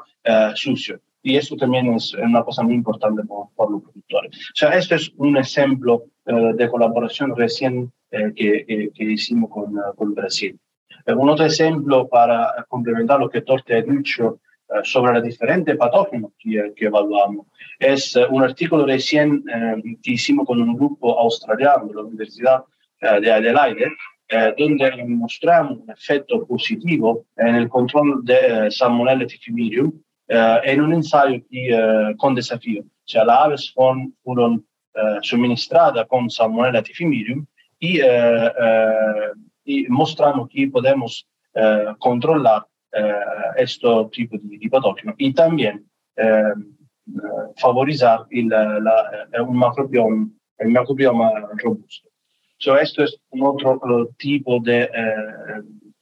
sucios. 0.54 1.00
Y 1.26 1.38
eso 1.38 1.56
también 1.56 1.92
es 1.92 2.14
una 2.14 2.44
cosa 2.44 2.62
muy 2.62 2.76
importante 2.76 3.24
por, 3.24 3.48
por 3.56 3.72
los 3.72 3.82
productores. 3.82 4.38
O 4.38 4.56
sea, 4.56 4.70
esto 4.78 4.94
es 4.94 5.12
un 5.18 5.36
ejemplo 5.38 6.04
de 6.24 6.70
colaboración 6.70 7.36
recién 7.36 7.92
que, 8.12 8.32
que, 8.36 8.92
que, 8.94 9.04
hicimos 9.04 9.50
con, 9.50 9.74
con 9.96 10.14
Brasil. 10.14 10.60
un 11.08 11.30
otro 11.30 11.46
ejemplo 11.46 12.08
para 12.08 12.66
complementar 12.68 13.20
lo 13.20 13.30
que 13.32 13.42
Torte 13.42 13.76
ha 13.76 13.82
dicho 13.82 14.40
sobre 14.84 15.14
los 15.14 15.24
diferentes 15.24 15.76
patógenos 15.78 16.32
que, 16.38 16.72
que 16.76 16.86
evaluamos. 16.86 17.48
Es 17.80 18.16
un 18.30 18.44
artículo 18.44 18.86
recién 18.86 19.44
eh, 19.52 19.98
que 20.04 20.12
hicimos 20.12 20.46
con 20.46 20.62
un 20.62 20.76
grupo 20.76 21.20
australiano 21.20 21.88
de 21.88 21.96
la 21.96 22.02
Universidad 22.02 22.64
eh, 23.02 23.20
de 23.20 23.32
Adelaide, 23.32 23.88
eh, 24.30 24.54
donde 24.58 25.06
mostramos 25.08 25.80
un 25.80 25.90
efecto 25.90 26.46
positivo 26.46 27.26
en 27.38 27.56
el 27.56 27.68
control 27.68 28.24
de 28.24 28.70
Salmonella 28.70 29.26
tifimurium 29.26 29.92
en 30.28 30.82
un 30.82 30.94
ensayo 30.94 31.42
que, 31.50 32.14
con 32.18 32.36
desafío. 32.36 32.82
O 32.82 33.08
sea, 33.08 33.26
las 33.26 33.40
aves 33.40 33.72
fueron, 33.74 34.16
fueron 34.24 34.66
suministradas 35.22 36.08
con 36.08 36.30
Salmonella 36.30 36.82
tifimurium 36.82 37.46
y, 37.80 38.00
y 39.66 39.88
mostramos 39.90 40.50
que 40.50 40.68
podemos 40.68 41.28
controlar 42.00 42.66
este 43.58 43.88
tipo 44.12 44.38
de, 44.38 44.58
de 44.58 44.70
patógeno 44.70 45.14
y 45.18 45.34
también 45.34 45.86
favorizar 47.58 48.26
el, 48.32 48.48
la, 48.48 49.28
un 49.48 49.58
macrobioma, 49.58 50.28
el 50.58 50.70
macrobioma 50.70 51.32
robusto. 51.58 52.10
So, 52.58 52.78
es 52.78 52.96
un 53.30 53.44
otro 53.44 54.10
tipo 54.18 54.60
de, 54.62 54.90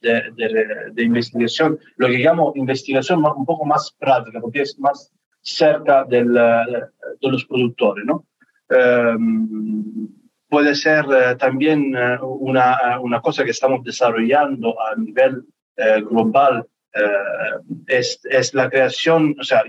de, 0.04 0.30
de, 0.36 0.90
de, 0.92 1.02
investigación, 1.02 1.78
lo 1.96 2.06
que 2.08 2.18
llamo 2.18 2.52
investigación 2.54 3.24
un 3.24 3.46
poco 3.46 3.64
más 3.64 3.94
práctica, 3.98 4.40
porque 4.40 4.62
es 4.62 4.78
más 4.78 5.10
cerca 5.40 6.04
del, 6.04 6.32
de 6.34 7.28
los 7.28 7.44
productores. 7.46 8.04
¿no? 8.04 8.26
Um, 8.70 10.08
puede 10.48 10.74
ser 10.74 11.04
uh, 11.06 11.36
también 11.36 11.94
uh, 11.96 12.24
una, 12.26 13.00
una 13.00 13.20
cosa 13.20 13.44
que 13.44 13.50
estamos 13.50 13.82
desarrollando 13.82 14.74
a 14.80 14.94
nivel 14.96 15.44
global, 16.08 16.64
es, 17.88 18.20
es 18.30 18.54
la 18.54 18.70
creación, 18.70 19.34
o 19.40 19.42
sea, 19.42 19.64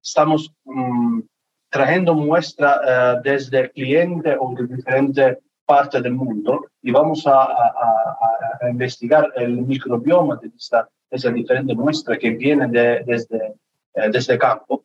estamos 0.00 0.52
um, 0.62 1.20
trayendo 1.68 2.14
muestra 2.14 3.20
desde 3.24 3.58
el 3.62 3.70
cliente 3.72 4.36
o 4.38 4.54
de 4.54 4.76
diferentes 4.76 5.38
partes 5.66 6.02
del 6.02 6.14
mundo 6.14 6.66
y 6.80 6.90
vamos 6.92 7.26
a, 7.26 7.42
a, 7.42 8.18
a 8.60 8.70
investigar 8.70 9.32
el 9.36 9.62
microbioma 9.62 10.36
de 10.36 10.48
esta, 10.56 10.88
esa 11.10 11.30
diferente 11.30 11.74
muestra 11.74 12.16
que 12.16 12.30
viene 12.30 12.68
de, 12.68 13.02
desde, 13.04 13.54
uh, 13.94 14.10
desde 14.10 14.38
campo 14.38 14.84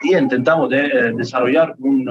y 0.00 0.16
intentamos 0.16 0.70
de, 0.70 1.12
uh, 1.12 1.16
desarrollar 1.16 1.74
un, 1.78 2.08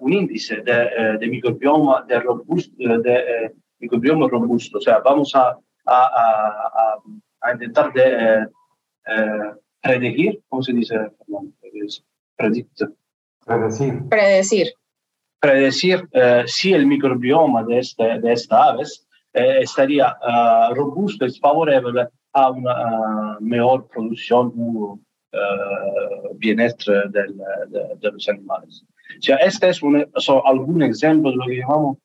un 0.00 0.12
índice 0.12 0.56
de, 0.56 1.16
de, 1.18 1.26
microbioma 1.28 2.04
de, 2.06 2.20
robusto, 2.20 2.74
de 2.76 3.54
microbioma 3.78 4.28
robusto. 4.28 4.78
O 4.78 4.80
sea, 4.80 4.98
vamos 4.98 5.34
a, 5.34 5.56
a, 5.86 6.98
a 7.40 7.52
intentar 7.52 7.92
de 7.92 8.46
predecir, 9.80 10.42
¿cómo 10.48 10.62
se 10.62 10.72
dice? 10.72 10.96
Predict. 12.36 12.82
Predecir. 13.46 14.08
Predecir. 14.08 14.66
Predecir 15.40 16.08
eh, 16.12 16.44
si 16.46 16.72
el 16.72 16.86
microbioma 16.86 17.64
de, 17.64 17.78
este, 17.78 18.20
esta 18.30 18.64
aves 18.70 19.06
eh, 19.32 19.60
estaría 19.62 20.16
uh, 20.20 20.74
robusto 20.74 21.24
y 21.24 21.38
favorable 21.38 22.08
a 22.32 22.50
una 22.50 23.38
mejor 23.40 23.88
producción 23.88 24.52
u 24.54 25.00
bienestar 26.34 27.08
de, 27.10 27.24
los 28.02 28.28
animales. 28.28 28.84
O 29.18 29.22
sea, 29.22 29.36
este 29.36 29.68
es 29.68 29.80
un, 29.80 30.04
algún 30.44 30.82
ejemplo 30.82 31.30
de 31.30 31.36
lo 31.36 31.46
que 31.46 31.58
llamamos 31.58 31.98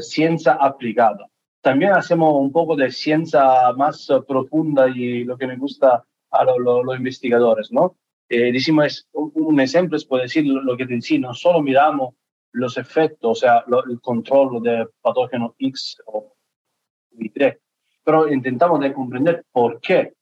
ciencia 0.00 0.52
aplicada. 0.52 1.26
También 1.62 1.92
hacemos 1.92 2.34
un 2.34 2.52
poco 2.52 2.76
de 2.76 2.90
ciencia 2.90 3.72
más 3.76 4.06
profunda 4.28 4.88
y 4.88 5.24
lo 5.24 5.38
que 5.38 5.46
me 5.46 5.56
gusta 5.56 6.04
a 6.30 6.44
los 6.44 6.96
investigadores, 6.96 7.72
¿no? 7.72 7.96
Eh, 8.28 8.52
un, 9.12 9.60
ejemplo 9.60 9.96
es 9.96 10.08
decir 10.08 10.46
lo, 10.46 10.76
que 10.76 10.86
te 10.86 10.94
decía, 10.94 11.18
no 11.18 11.34
solo 11.34 11.60
miramos 11.60 12.14
los 12.52 12.76
efectos, 12.76 13.30
o 13.30 13.34
sea, 13.34 13.64
el 13.88 14.00
control 14.00 14.62
de 14.62 14.86
patógeno 15.00 15.54
X 15.58 15.98
o 16.06 16.34
Y, 17.12 17.30
pero 18.04 18.32
intentamos 18.32 18.80
de 18.80 18.92
comprender 18.92 19.44
por 19.52 19.80
qué 19.80 20.14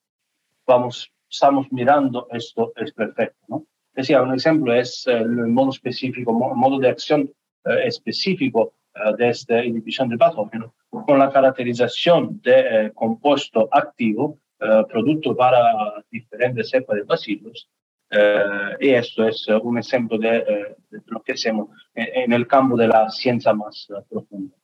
vamos, 0.66 1.11
estamos 1.30 1.70
mirando 1.70 2.26
esto 2.30 2.73
es 2.76 2.92
perfecto, 2.92 3.38
¿no? 3.49 3.66
Decía, 3.92 4.23
un 4.23 4.35
ejemplo 4.35 4.73
es 4.73 5.06
eh, 5.06 5.12
el 5.12 5.49
modo 5.49 5.70
específico, 5.70 6.32
modo 6.32 6.78
de 6.78 6.88
acción 6.88 7.32
eh, 7.64 7.87
específico 7.87 8.75
de 9.16 9.28
esta 9.28 9.64
inhibición 9.64 10.08
del 10.08 10.18
patógeno, 10.18 10.75
con 10.90 11.20
la 11.20 11.30
caracterización 11.30 12.40
de 12.42 12.90
compuesto 12.97 13.68
activo, 13.70 14.40
producto 14.88 15.37
para 15.37 16.02
diferentes 16.11 16.70
cepas 16.70 16.97
de 16.97 17.02
bacilos, 17.04 17.68
eh, 18.11 18.77
y 18.81 18.91
esto 18.91 19.27
es 19.27 19.45
eh, 19.49 19.61
un 19.62 19.79
ejemplo 19.79 20.19
de, 20.19 20.38
eh, 20.38 20.77
de, 20.91 21.03
lo 21.07 21.23
que 21.23 21.33
hacemos 21.33 21.69
en 21.95 22.33
el 22.33 22.47
campo 22.47 22.77
de 22.77 22.88
la 22.88 23.11
ciencia 23.11 23.53
más 23.53 23.88
profunda. 24.09 24.55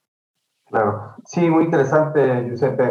Claro, 0.66 1.14
sí, 1.26 1.48
muy 1.50 1.64
interesante, 1.64 2.46
Giuseppe. 2.46 2.84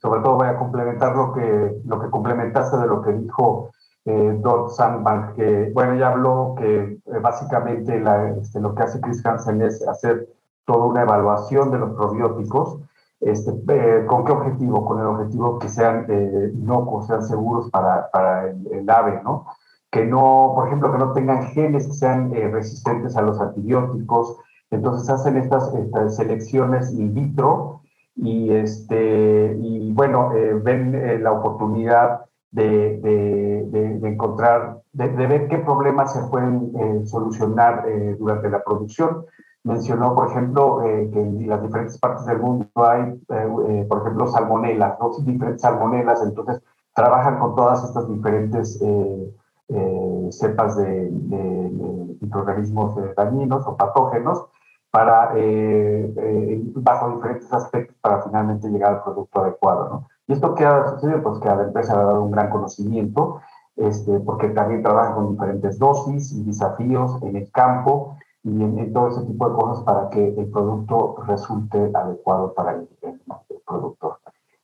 sobre 0.00 0.20
todo 0.22 0.36
voy 0.36 0.46
a 0.46 0.56
complementar 0.56 1.16
lo 1.16 1.32
que, 1.32 1.72
lo 1.84 2.00
que 2.00 2.10
complementaste 2.10 2.76
de 2.76 2.86
lo 2.86 3.02
que 3.02 3.12
dijo 3.12 3.72
eh, 4.04 4.38
Dot 4.40 4.70
Sandbank, 4.70 5.34
que, 5.34 5.70
bueno, 5.74 5.96
ya 5.96 6.08
habló 6.08 6.54
que 6.56 6.98
básicamente 7.20 7.98
la, 8.00 8.30
este, 8.40 8.60
lo 8.60 8.74
que 8.74 8.84
hace 8.84 9.00
Chris 9.00 9.24
Hansen 9.26 9.60
es 9.62 9.86
hacer 9.86 10.28
toda 10.64 10.86
una 10.86 11.02
evaluación 11.02 11.72
de 11.72 11.78
los 11.78 11.94
probióticos. 11.96 12.78
Este, 13.20 14.06
¿Con 14.06 14.24
qué 14.24 14.32
objetivo? 14.32 14.86
Con 14.86 15.00
el 15.00 15.06
objetivo 15.06 15.58
que 15.58 15.68
sean 15.68 16.06
inocuos, 16.54 17.08
sean 17.08 17.24
seguros 17.24 17.68
para, 17.70 18.08
para 18.10 18.48
el, 18.48 18.66
el, 18.72 18.88
ave, 18.88 19.20
¿no? 19.24 19.46
Que 19.90 20.04
no, 20.04 20.52
por 20.54 20.66
ejemplo, 20.66 20.92
que 20.92 20.98
no 20.98 21.12
tengan 21.12 21.44
genes 21.48 21.86
que 21.86 21.94
sean 21.94 22.34
eh, 22.34 22.48
resistentes 22.48 23.16
a 23.16 23.22
los 23.22 23.40
antibióticos. 23.40 24.36
Entonces 24.70 25.08
hacen 25.08 25.36
estas, 25.36 25.72
selecciones 26.14 26.92
in 26.92 27.14
vitro 27.14 27.80
y, 28.14 28.50
este, 28.50 29.56
y 29.58 29.92
bueno, 29.92 30.32
eh, 30.34 30.54
ven 30.62 30.94
eh, 30.94 31.18
la 31.18 31.32
oportunidad 31.32 32.20
de, 32.50 32.98
de, 32.98 33.98
de, 33.98 34.08
encontrar, 34.08 34.80
de, 34.92 35.08
ver 35.08 35.48
qué 35.48 35.58
problemas 35.58 36.12
se 36.12 36.22
pueden 36.28 37.06
solucionar 37.06 37.84
durante 38.18 38.48
la 38.50 38.62
producción. 38.64 39.26
Mencionó, 39.64 40.14
por 40.14 40.30
ejemplo, 40.30 40.80
que 40.82 41.20
en 41.20 41.46
las 41.46 41.62
diferentes 41.62 41.98
partes 41.98 42.24
del 42.24 42.38
mundo 42.38 42.66
hay, 42.76 43.20
por 43.86 44.00
ejemplo, 44.00 44.26
salmonelas, 44.28 44.98
¿no? 44.98 45.10
diferentes 45.18 45.60
salmonelas, 45.60 46.22
entonces 46.22 46.62
trabajan 46.98 47.38
con 47.38 47.54
todas 47.54 47.84
estas 47.84 48.08
diferentes 48.08 48.76
eh, 48.82 49.34
cepas 50.30 50.76
de, 50.76 51.10
microorganismos 52.20 52.96
eh, 52.98 53.14
dañinos 53.16 53.66
o 53.66 53.76
patógenos 53.76 54.46
para, 54.90 55.32
eh, 55.36 56.12
eh, 56.16 56.62
bajo 56.76 57.10
diferentes 57.10 57.52
aspectos 57.52 57.96
para 58.00 58.22
finalmente 58.22 58.68
llegar 58.68 58.94
al 58.94 59.02
producto 59.02 59.40
adecuado. 59.40 59.88
¿no? 59.88 60.08
Y 60.26 60.32
esto 60.32 60.54
que 60.54 60.64
ha 60.64 60.88
sucedido, 60.90 61.22
pues 61.22 61.38
que 61.40 61.48
a 61.48 61.56
la 61.56 61.64
empresa 61.64 61.94
ha 61.94 62.04
dado 62.04 62.22
un 62.22 62.30
gran 62.30 62.50
conocimiento, 62.50 63.40
este, 63.76 64.18
porque 64.20 64.48
también 64.48 64.82
trabaja 64.82 65.14
con 65.14 65.30
diferentes 65.30 65.78
dosis 65.78 66.32
y 66.32 66.44
desafíos 66.44 67.22
en 67.22 67.36
el 67.36 67.50
campo 67.52 68.16
y 68.42 68.62
en, 68.62 68.92
todo 68.92 69.08
ese 69.08 69.24
tipo 69.26 69.48
de 69.48 69.54
cosas 69.54 69.84
para 69.84 70.08
que 70.10 70.28
el 70.28 70.50
producto 70.50 71.16
resulte 71.26 71.90
adecuado 71.94 72.54
para 72.54 72.72
el, 72.72 72.88
el 73.02 73.20
productor. 73.66 74.07
Y 74.07 74.07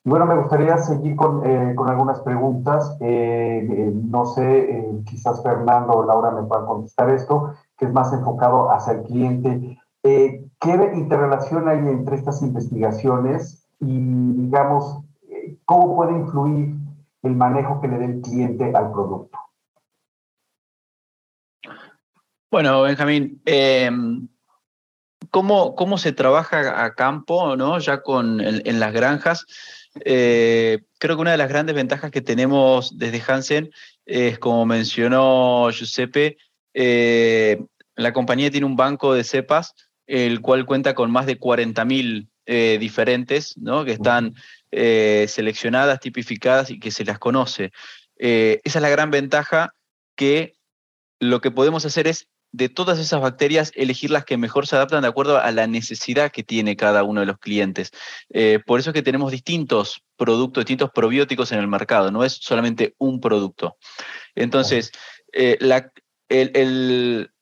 bueno, 0.07 0.27
me 0.27 0.37
gustaría 0.37 0.77
seguir 0.77 1.17
con, 1.17 1.47
eh, 1.47 1.75
con 1.75 1.88
algunas 1.88 2.21
preguntas. 2.21 2.95
Eh, 3.01 3.67
eh, 3.71 3.93
no 3.95 4.27
sé, 4.27 5.03
quizás 5.07 5.43
Fernando 5.43 5.95
o 5.95 6.05
Laura 6.05 6.31
me 6.31 6.43
puedan 6.43 6.67
contestar 6.67 7.09
esto, 7.09 7.55
que 7.79 7.87
es 7.87 7.93
más 7.93 8.12
enfocado 8.12 8.71
hacia 8.71 8.93
el 8.93 9.03
cliente. 9.05 9.79
¿Qué 10.03 10.93
interrelación 10.95 11.69
hay 11.69 11.79
entre 11.79 12.17
estas 12.17 12.43
investigaciones 12.43 13.67
y, 13.81 13.99
digamos, 14.43 15.01
cómo 15.64 15.97
puede 15.97 16.12
influir 16.12 16.75
el 17.23 17.37
manejo 17.37 17.81
que 17.81 17.88
le 17.88 17.99
dé 17.99 18.05
el 18.05 18.21
cliente 18.21 18.73
al 18.77 18.93
producto? 18.93 19.38
Bueno, 22.51 22.83
Benjamín, 22.83 23.40
em, 23.47 24.29
¿cómo, 25.31 25.75
¿cómo, 25.75 25.97
se 25.97 26.12
trabaja 26.12 26.85
a 26.85 26.95
campo, 26.95 27.57
¿no? 27.57 27.79
ya 27.79 28.03
con, 28.03 28.43
en 28.43 28.79
las 28.79 28.93
granjas? 28.93 29.47
Eh, 30.00 30.80
creo 30.98 31.16
que 31.16 31.22
una 31.22 31.33
de 31.33 31.38
las 31.38 31.48
grandes 31.48 31.74
ventajas 31.74 32.11
que 32.11 32.20
tenemos 32.20 32.98
desde 32.98 33.22
Hansen 33.26 33.70
es, 34.07 34.38
como 34.38 34.66
mencionó 34.66 35.70
Giuseppe, 35.70 36.37
eh, 36.74 37.64
la 37.94 38.12
compañía 38.12 38.50
tiene 38.50 38.66
un 38.66 38.76
banco 38.76 39.14
de 39.14 39.24
cepas, 39.24 39.74
el 40.07 40.40
cual 40.40 40.66
cuenta 40.66 40.94
con 40.94 41.11
más 41.11 41.26
de 41.26 41.38
40.000 41.38 42.28
eh, 42.46 42.78
diferentes, 42.80 43.57
¿no? 43.57 43.85
que 43.85 43.92
están 43.92 44.35
seleccionadas, 44.72 46.00
tipificadas 46.00 46.72
y 46.72 46.80
que 46.80 46.90
se 46.90 47.04
las 47.04 47.20
conoce. 47.20 47.70
esa 48.16 48.78
es 48.78 48.83
la 48.83 48.88
gran 48.88 49.12
ventaja 49.12 49.72
que 50.16 50.57
lo 51.20 51.40
que 51.40 51.52
podemos 51.52 51.85
hacer 51.85 52.09
es 52.09 52.28
de 52.55 52.69
todas 52.69 53.01
esas 53.01 53.21
bacterias, 53.21 53.73
elegir 53.75 54.12
las 54.12 54.25
que 54.25 54.37
mejor 54.37 54.69
se 54.69 54.77
adaptan 54.77 55.03
de 55.03 55.09
acuerdo 55.09 55.38
a 55.38 55.51
la 55.51 55.67
necesidad 55.67 56.31
que 56.31 56.45
tiene 56.45 56.77
cada 56.77 57.03
uno 57.03 57.19
de 57.19 57.27
los 57.27 57.38
clientes. 57.38 57.90
Eh, 58.31 58.61
por 58.64 58.79
eso 58.79 58.90
es 58.90 58.95
que 58.95 59.03
tenemos 59.03 59.33
distintos 59.33 60.05
productos, 60.14 60.62
distintos 60.62 60.93
probióticos 60.95 61.51
en 61.51 61.59
el 61.59 61.67
mercado, 61.67 62.12
no 62.12 62.23
es 62.23 62.35
solamente 62.35 62.95
un 62.99 63.21
producto. 63.21 63.77
Entonces, 64.37 64.93
eh, 65.33 65.59
la, 65.59 65.90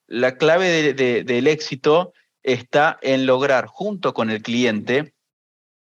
la, 0.06 0.36
clave 0.38 0.94
del 0.94 1.46
éxito 1.46 2.14
está 2.42 2.98
en 3.02 3.26
lograr 3.26 3.66
junto 3.66 4.14
con 4.14 4.30
el 4.30 4.40
cliente 4.40 5.12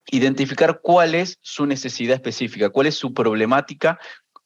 identificar 0.10 0.80
cuál 0.82 1.16
es 1.16 1.38
su 1.42 1.66
necesidad 1.66 2.16
específica, 2.16 2.70
cuál 2.70 2.88
es 2.88 2.96
su 2.96 3.14
problemática 3.14 4.00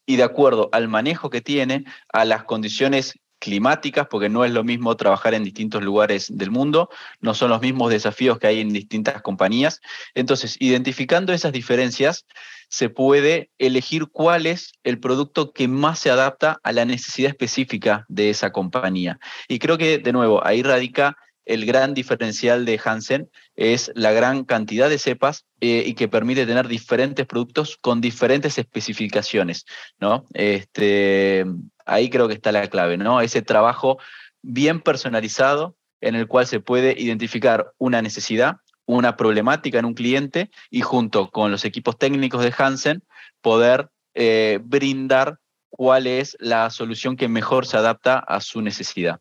y 0.07 0.15
de 0.15 0.23
acuerdo 0.23 0.69
al 0.71 0.87
manejo 0.87 1.29
que 1.29 1.41
tiene, 1.41 1.85
a 2.11 2.25
las 2.25 2.45
condiciones 2.45 3.19
climáticas, 3.41 4.07
porque 4.07 4.29
no 4.29 4.45
es 4.45 4.51
lo 4.51 4.63
mismo 4.63 4.95
trabajar 4.95 5.33
en 5.33 5.43
distintos 5.43 5.83
lugares 5.83 6.27
del 6.31 6.51
mundo, 6.51 6.89
no 7.19 7.33
son 7.33 7.49
los 7.49 7.59
mismos 7.59 7.89
desafíos 7.89 8.37
que 8.37 8.47
hay 8.47 8.61
en 8.61 8.71
distintas 8.71 9.21
compañías. 9.23 9.81
Entonces, 10.13 10.55
identificando 10.59 11.33
esas 11.33 11.51
diferencias, 11.51 12.25
se 12.69 12.89
puede 12.89 13.49
elegir 13.57 14.07
cuál 14.07 14.45
es 14.45 14.73
el 14.83 14.99
producto 14.99 15.51
que 15.51 15.67
más 15.67 15.99
se 15.99 16.11
adapta 16.11 16.59
a 16.63 16.71
la 16.71 16.85
necesidad 16.85 17.29
específica 17.31 18.05
de 18.07 18.29
esa 18.29 18.51
compañía. 18.51 19.19
Y 19.49 19.59
creo 19.59 19.77
que, 19.77 19.97
de 19.97 20.13
nuevo, 20.13 20.45
ahí 20.45 20.63
radica 20.63 21.17
el 21.45 21.65
gran 21.65 21.93
diferencial 21.93 22.65
de 22.65 22.79
Hansen 22.83 23.29
es 23.55 23.91
la 23.95 24.11
gran 24.11 24.43
cantidad 24.43 24.89
de 24.89 24.99
cepas 24.99 25.45
eh, 25.59 25.83
y 25.85 25.93
que 25.95 26.07
permite 26.07 26.45
tener 26.45 26.67
diferentes 26.67 27.25
productos 27.25 27.77
con 27.81 28.01
diferentes 28.01 28.57
especificaciones, 28.57 29.65
¿no? 29.99 30.25
Este, 30.33 31.45
ahí 31.85 32.09
creo 32.09 32.27
que 32.27 32.35
está 32.35 32.51
la 32.51 32.67
clave, 32.67 32.97
¿no? 32.97 33.21
Ese 33.21 33.41
trabajo 33.41 33.97
bien 34.41 34.81
personalizado 34.81 35.75
en 35.99 36.15
el 36.15 36.27
cual 36.27 36.47
se 36.47 36.59
puede 36.59 36.99
identificar 36.99 37.71
una 37.77 38.01
necesidad, 38.01 38.57
una 38.85 39.15
problemática 39.15 39.79
en 39.79 39.85
un 39.85 39.93
cliente 39.93 40.49
y 40.69 40.81
junto 40.81 41.29
con 41.29 41.51
los 41.51 41.65
equipos 41.65 41.97
técnicos 41.97 42.43
de 42.43 42.53
Hansen 42.57 43.03
poder 43.41 43.89
eh, 44.13 44.59
brindar 44.63 45.37
cuál 45.69 46.07
es 46.07 46.35
la 46.39 46.69
solución 46.69 47.15
que 47.15 47.27
mejor 47.27 47.65
se 47.65 47.77
adapta 47.77 48.19
a 48.19 48.41
su 48.41 48.61
necesidad. 48.61 49.19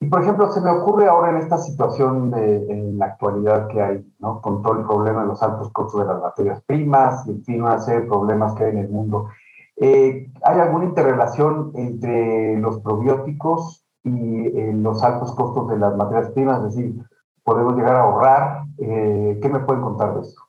Y 0.00 0.06
por 0.06 0.22
ejemplo, 0.22 0.50
se 0.52 0.60
me 0.60 0.70
ocurre 0.70 1.06
ahora 1.08 1.30
en 1.30 1.38
esta 1.38 1.58
situación 1.58 2.30
de, 2.30 2.56
en 2.70 2.98
la 2.98 3.06
actualidad 3.06 3.68
que 3.68 3.80
hay, 3.80 4.04
¿no? 4.18 4.40
Con 4.40 4.62
todo 4.62 4.78
el 4.80 4.86
problema 4.86 5.22
de 5.22 5.28
los 5.28 5.42
altos 5.42 5.70
costos 5.72 6.00
de 6.00 6.06
las 6.06 6.20
materias 6.20 6.62
primas 6.66 7.26
y 7.26 7.30
en 7.30 7.44
fin, 7.44 7.62
una 7.62 7.78
serie 7.78 8.02
de 8.02 8.06
problemas 8.06 8.54
que 8.54 8.64
hay 8.64 8.70
en 8.72 8.78
el 8.78 8.88
mundo. 8.88 9.28
Eh, 9.76 10.30
¿Hay 10.42 10.60
alguna 10.60 10.84
interrelación 10.84 11.72
entre 11.74 12.58
los 12.58 12.80
probióticos 12.80 13.84
y 14.02 14.46
eh, 14.46 14.72
los 14.74 15.02
altos 15.02 15.34
costos 15.34 15.68
de 15.68 15.78
las 15.78 15.96
materias 15.96 16.30
primas? 16.32 16.64
Es 16.64 16.76
decir, 16.76 16.94
¿podemos 17.42 17.74
llegar 17.76 17.96
a 17.96 18.02
ahorrar? 18.02 18.64
Eh, 18.78 19.38
¿Qué 19.40 19.48
me 19.48 19.60
pueden 19.60 19.82
contar 19.82 20.14
de 20.14 20.20
esto? 20.20 20.42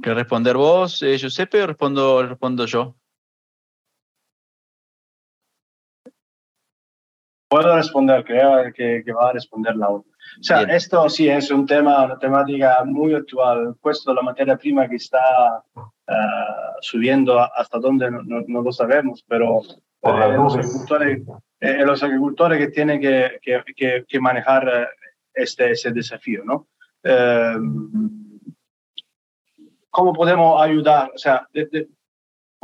¿Quieres 0.00 0.22
responder 0.22 0.56
vos, 0.56 1.00
Giuseppe, 1.00 1.62
o 1.62 1.66
respondo, 1.66 2.26
respondo 2.26 2.66
yo? 2.66 2.94
Puedo 7.54 7.76
responder, 7.76 8.24
creo 8.24 8.72
que, 8.72 9.04
que 9.04 9.12
va 9.12 9.28
a 9.28 9.32
responder 9.32 9.76
la 9.76 9.88
otra. 9.88 10.10
O 10.40 10.42
sea, 10.42 10.62
esto 10.62 11.08
sí 11.08 11.28
es 11.28 11.52
un 11.52 11.64
tema, 11.64 12.04
una 12.04 12.18
temática 12.18 12.82
muy 12.84 13.14
actual. 13.14 13.76
De 13.80 14.12
la 14.12 14.22
materia 14.22 14.56
prima 14.56 14.88
que 14.88 14.96
está 14.96 15.62
uh, 15.76 15.82
subiendo 16.80 17.38
hasta 17.38 17.78
donde 17.78 18.10
no, 18.10 18.24
no, 18.24 18.42
no, 18.48 18.60
lo 18.60 18.72
sabemos, 18.72 19.24
pero 19.28 19.60
eh, 20.02 20.36
los, 20.36 20.56
agricultores, 20.56 21.22
eh, 21.60 21.86
los 21.86 22.02
agricultores 22.02 22.58
que 22.58 22.68
tienen 22.72 23.00
que, 23.00 23.38
que, 23.40 24.04
que 24.08 24.20
manejar 24.20 24.68
eh, 24.68 24.86
este, 25.32 25.70
ese 25.70 25.92
desafío, 25.92 26.42
¿no? 26.44 26.66
Eh, 27.04 27.54
¿Cómo 29.90 30.12
podemos 30.12 30.60
ayudar? 30.60 31.12
O 31.14 31.18
sea, 31.18 31.46
de, 31.52 31.66
de, 31.66 31.88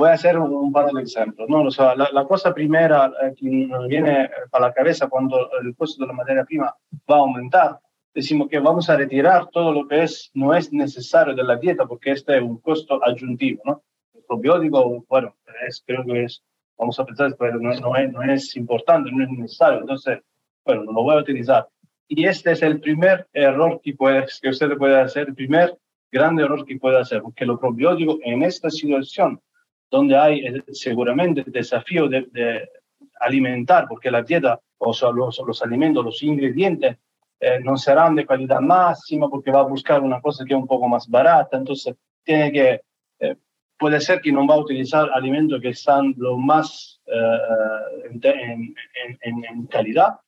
voy 0.00 0.08
a 0.08 0.14
hacer 0.14 0.38
un, 0.38 0.72
par 0.72 0.90
de 0.90 1.02
ejemplos, 1.02 1.48
¿no? 1.48 1.62
O 1.62 1.70
sea, 1.70 1.94
la, 1.94 2.08
la 2.12 2.24
cosa 2.24 2.54
primera 2.54 3.12
que 3.36 3.48
nos 3.66 3.86
viene 3.86 4.30
a 4.50 4.60
la 4.60 4.72
cabeza 4.72 5.08
cuando 5.08 5.50
el 5.60 5.76
costo 5.76 6.02
de 6.02 6.08
la 6.08 6.14
materia 6.14 6.44
prima 6.44 6.74
va 7.08 7.16
a 7.16 7.18
aumentar 7.18 7.80
decimos 8.14 8.48
que 8.48 8.58
vamos 8.58 8.88
a 8.90 8.96
retirar 8.96 9.48
todo 9.50 9.72
lo 9.72 9.86
que 9.86 10.02
es, 10.02 10.30
no 10.34 10.54
es 10.54 10.72
necesario 10.72 11.34
de 11.34 11.44
la 11.44 11.56
dieta 11.56 11.86
porque 11.86 12.12
este 12.12 12.36
es 12.36 12.42
un 12.42 12.58
costo 12.58 13.00
adyuntivo, 13.04 13.62
¿no? 13.64 13.82
El 14.14 14.22
probiótico, 14.24 15.04
bueno, 15.08 15.36
es, 15.66 15.82
creo 15.86 16.04
que 16.04 16.24
es, 16.24 16.42
vamos 16.78 16.98
a 16.98 17.04
pensar, 17.04 17.36
pero 17.38 17.58
no, 17.60 17.72
no, 17.72 17.96
es, 17.96 18.12
no 18.12 18.22
es 18.22 18.56
importante, 18.56 19.10
no 19.12 19.22
es 19.22 19.30
necesario, 19.30 19.80
entonces, 19.80 20.20
bueno, 20.64 20.84
no 20.84 20.92
lo 20.92 21.02
voy 21.02 21.16
a 21.16 21.20
utilizar. 21.20 21.68
Y 22.08 22.24
este 22.24 22.52
es 22.52 22.62
el 22.62 22.80
primer 22.80 23.28
error 23.32 23.80
que, 23.82 23.94
puede, 23.94 24.26
que 24.40 24.48
usted 24.48 24.76
puede 24.76 25.00
hacer, 25.00 25.28
el 25.28 25.34
primer 25.34 25.78
gran 26.10 26.38
error 26.40 26.64
que 26.64 26.76
puede 26.76 26.98
hacer, 26.98 27.22
porque 27.22 27.46
lo 27.46 27.60
probiótico 27.60 28.18
en 28.22 28.42
esta 28.42 28.68
situación, 28.70 29.40
donde 29.90 30.16
hay 30.16 30.46
eh, 30.46 30.62
seguramente 30.72 31.44
desafío 31.46 32.08
de, 32.08 32.68
alimentar, 33.20 33.86
porque 33.86 34.10
la 34.10 34.22
dieta, 34.22 34.58
o 34.78 34.94
los, 35.12 35.62
alimentos, 35.62 36.04
los 36.04 36.22
ingredientes, 36.22 36.96
eh, 37.38 37.60
no 37.62 37.76
serán 37.76 38.14
de 38.14 38.24
calidad 38.24 38.60
máxima 38.60 39.28
porque 39.28 39.50
va 39.50 39.60
a 39.60 39.64
buscar 39.64 40.00
una 40.02 40.20
cosa 40.20 40.44
que 40.44 40.54
es 40.54 40.58
un 40.60 40.66
poco 40.66 40.88
más 40.88 41.06
barata, 41.08 41.58
entonces 41.58 41.94
tiene 42.22 42.50
que, 42.50 42.80
eh, 43.18 43.36
puede 43.78 44.00
ser 44.00 44.20
que 44.20 44.32
no 44.32 44.46
va 44.46 44.54
a 44.54 44.60
utilizar 44.60 45.10
alimentos 45.12 45.60
que 45.60 45.70
están 45.70 46.14
lo 46.16 46.38
más 46.38 47.00
en, 48.10 48.74
calidad. 49.68 50.18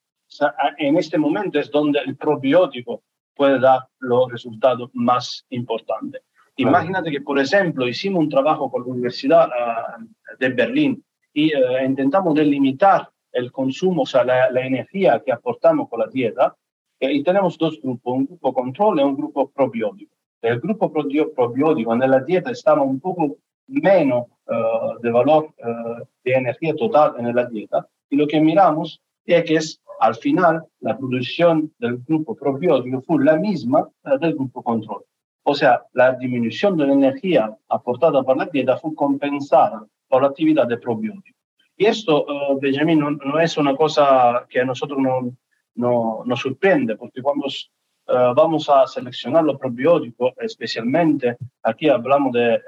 En 0.79 0.97
este 0.97 1.19
momento 1.19 1.59
es 1.59 1.71
donde 1.71 2.01
el 2.01 2.17
probiótico 2.17 3.03
puede 3.35 3.59
dar 3.59 3.81
los 4.01 4.31
resultados 4.31 4.91
más 4.93 5.47
importantes. 5.51 6.23
Imagínate 6.63 7.11
que, 7.11 7.21
por 7.21 7.39
ejemplo, 7.39 7.89
hicimos 7.89 8.21
un 8.21 8.29
trabajo 8.29 8.71
con 8.71 8.83
la 8.83 8.89
Universidad 8.89 9.49
uh, 9.49 10.37
de 10.39 10.49
Berlín 10.51 11.05
y 11.33 11.55
uh, 11.55 11.85
intentamos 11.85 12.35
delimitar 12.35 13.09
el 13.33 13.51
consumo, 13.51 14.03
o 14.03 14.07
sea, 14.07 14.25
la, 14.25 14.51
la 14.51 14.67
energía 14.67 15.23
que 15.25 15.33
aportamos 15.33 15.89
con 15.89 16.01
la 16.01 16.07
dieta, 16.07 16.55
y 17.01 17.23
tenemos 17.23 17.59
dos 17.59 17.81
grupos, 17.83 18.15
un 18.15 18.27
grupo 18.27 18.53
control 18.53 19.01
y 19.01 19.03
un 19.03 19.17
grupo 19.17 19.51
probiótico. 19.51 20.15
El 20.41 20.61
grupo 20.61 20.93
probiótico 20.93 21.95
en 21.95 22.11
la 22.11 22.21
dieta 22.21 22.51
estaba 22.51 22.83
un 22.83 23.01
poco 23.01 23.37
menos 23.67 24.27
uh, 24.47 25.01
de 25.01 25.11
valor 25.11 25.47
uh, 25.47 26.05
de 26.25 26.33
energía 26.33 26.75
total 26.75 27.15
en 27.19 27.35
la 27.35 27.47
dieta 27.47 27.87
y 28.11 28.17
lo 28.17 28.27
que 28.27 28.41
miramos 28.41 29.01
es 29.25 29.45
que 29.45 29.55
es, 29.57 29.81
al 30.01 30.15
final 30.17 30.65
la 30.81 30.99
producción 30.99 31.73
del 31.79 31.99
grupo 31.99 32.35
probiótico 32.35 33.03
fue 33.03 33.25
la 33.25 33.37
misma 33.37 33.89
del 34.21 34.35
grupo 34.35 34.63
control. 34.63 35.03
O 35.45 35.55
sea, 35.55 35.83
la 35.93 36.13
disminución 36.13 36.77
de 36.77 36.87
la 36.87 36.93
energía 36.93 37.57
aportada 37.69 38.23
por 38.23 38.37
la 38.37 38.47
dieta 38.47 38.77
fue 38.77 38.95
compensada 38.95 39.85
por 40.09 40.23
la 40.23 40.29
actividad 40.29 40.67
de 40.67 40.77
probiótico. 40.79 41.39
Y 41.77 41.87
esto, 41.87 42.27
Benjamín, 42.61 43.01
no, 43.01 43.11
no, 43.11 43.41
es 43.41 43.57
una 43.57 43.75
cosa 43.75 44.47
que 44.49 44.61
a 44.61 44.65
nosotros 44.65 44.99
no, 45.01 45.35
no, 45.75 46.23
nos 46.25 46.41
sorprende, 46.41 46.97
porque 46.97 47.23
cuando 47.23 47.47
uh, 47.47 48.35
vamos 48.35 48.69
a 48.69 48.87
seleccionar 48.87 49.43
los 49.45 49.59
probióticos, 49.59 50.33
especialmente 50.39 51.37
aquí 51.63 51.89
hablamos 51.89 52.33
de, 52.35 52.55
eh, 52.55 52.61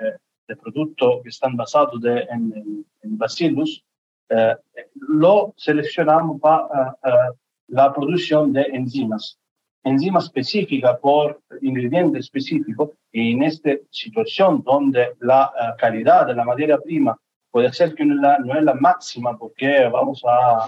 de 0.49 0.57
productos 0.57 1.23
que 1.23 1.29
están 1.29 1.57
basados 1.57 2.01
de, 2.01 2.21
en, 2.23 2.53
en, 2.57 2.87
en, 3.03 3.19
bacillus, 3.19 3.85
eh, 4.31 4.57
lo 4.95 5.53
seleccionamos 5.57 6.41
para 6.41 6.97
uh, 7.03 7.35
la 7.69 7.93
producción 7.93 8.53
de 8.53 8.63
enzimas, 8.63 9.39
enzimas 9.85 10.25
específicas 10.25 10.99
por 10.99 11.41
ingrediente 11.63 12.19
específico, 12.19 12.93
y 13.13 13.33
en 13.33 13.45
esta 13.45 13.71
situación 13.91 14.63
donde 14.65 15.13
la 15.21 15.51
uh, 15.51 15.77
calidad 15.79 16.27
de 16.27 16.35
la 16.35 16.45
materia 16.45 16.79
prima 16.79 17.17
puede 17.51 17.73
ser 17.73 17.95
que 17.95 18.05
no 18.05 18.15
es 18.15 18.21
la, 18.21 18.39
no 18.39 18.59
es 18.59 18.65
la 18.65 18.75
máxima 18.75 19.39
porque 19.39 19.89
vamos 19.89 20.23
a 20.27 20.67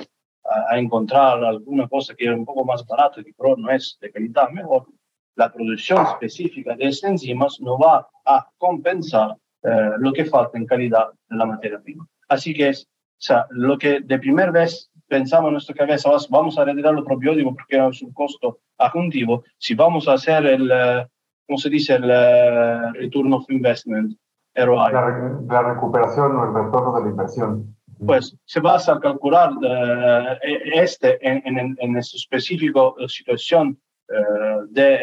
a, 0.48 0.78
encontrar 0.78 1.44
alguna 1.44 1.88
cosa 1.88 2.14
que 2.14 2.26
es 2.26 2.30
un 2.30 2.44
poco 2.44 2.64
más 2.64 2.86
barata, 2.86 3.22
que 3.22 3.32
pero 3.36 3.56
no 3.56 3.70
es 3.70 3.98
de 4.00 4.10
calidad 4.10 4.50
mejor, 4.50 4.86
la 5.34 5.52
producción 5.52 6.04
específica 6.06 6.74
de 6.76 6.86
estas 6.86 7.10
enzimas 7.10 7.60
no 7.60 7.78
va 7.78 8.08
a 8.24 8.48
compensar 8.58 9.36
eh, 9.62 9.90
lo 9.98 10.12
que 10.12 10.24
falta 10.24 10.56
en 10.56 10.66
calidad 10.66 11.08
de 11.28 11.36
la 11.36 11.46
materia 11.46 11.80
prima. 11.80 12.06
Así 12.28 12.54
que 12.54 12.70
es, 12.70 12.84
o 12.84 13.18
sea, 13.18 13.46
lo 13.50 13.76
que 13.76 14.00
de 14.00 14.18
primera 14.18 14.50
vez 14.50 14.90
pensamos 15.08 15.48
en 15.48 15.52
nuestra 15.52 15.74
cabeza, 15.74 16.10
vamos 16.30 16.58
a 16.58 16.64
retirar 16.64 16.94
los 16.94 17.04
probióticos 17.04 17.54
porque 17.54 17.88
es 17.88 18.02
un 18.02 18.12
costo 18.12 18.60
adjuntivo, 18.78 19.44
si 19.58 19.74
vamos 19.74 20.08
a 20.08 20.14
hacer 20.14 20.46
el, 20.46 20.70
uh, 20.70 21.06
¿cómo 21.46 21.58
se 21.58 21.70
dice? 21.70 21.94
El 21.94 22.04
uh, 22.04 22.92
return 22.94 23.32
of 23.32 23.48
investment, 23.50 24.16
ROI. 24.54 24.92
La, 24.92 25.40
la 25.48 25.62
recuperación 25.74 26.36
o 26.36 26.44
el 26.44 26.64
retorno 26.64 26.96
de 26.96 27.04
la 27.04 27.10
inversión 27.10 27.76
pues 28.04 28.36
se 28.44 28.60
basa 28.60 28.94
a 28.94 29.00
calcular 29.00 29.52
uh, 29.52 30.36
este 30.42 31.18
en, 31.26 31.58
en, 31.58 31.76
en 31.78 31.96
esta 31.96 32.16
específica 32.16 32.80
situación 33.08 33.78
uh, 34.10 34.66
de, 34.68 35.00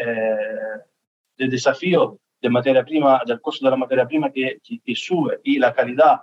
de, 1.36 1.48
desafío 1.48 2.18
de 2.40 2.50
materia 2.50 2.84
prima, 2.84 3.20
del 3.26 3.40
costo 3.40 3.64
de 3.64 3.70
la 3.70 3.76
materia 3.76 4.06
prima 4.06 4.30
que, 4.30 4.60
que, 4.62 4.78
que, 4.80 4.94
sube 4.94 5.40
y 5.42 5.58
la 5.58 5.74
calidad 5.74 6.20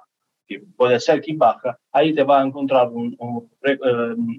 que 0.59 0.65
puede 0.75 0.99
ser 0.99 1.21
que 1.21 1.35
baja, 1.35 1.77
ahí 1.91 2.13
te 2.13 2.23
va 2.23 2.41
a 2.41 2.45
encontrar 2.45 2.89
un, 2.89 3.15
un, 3.19 3.49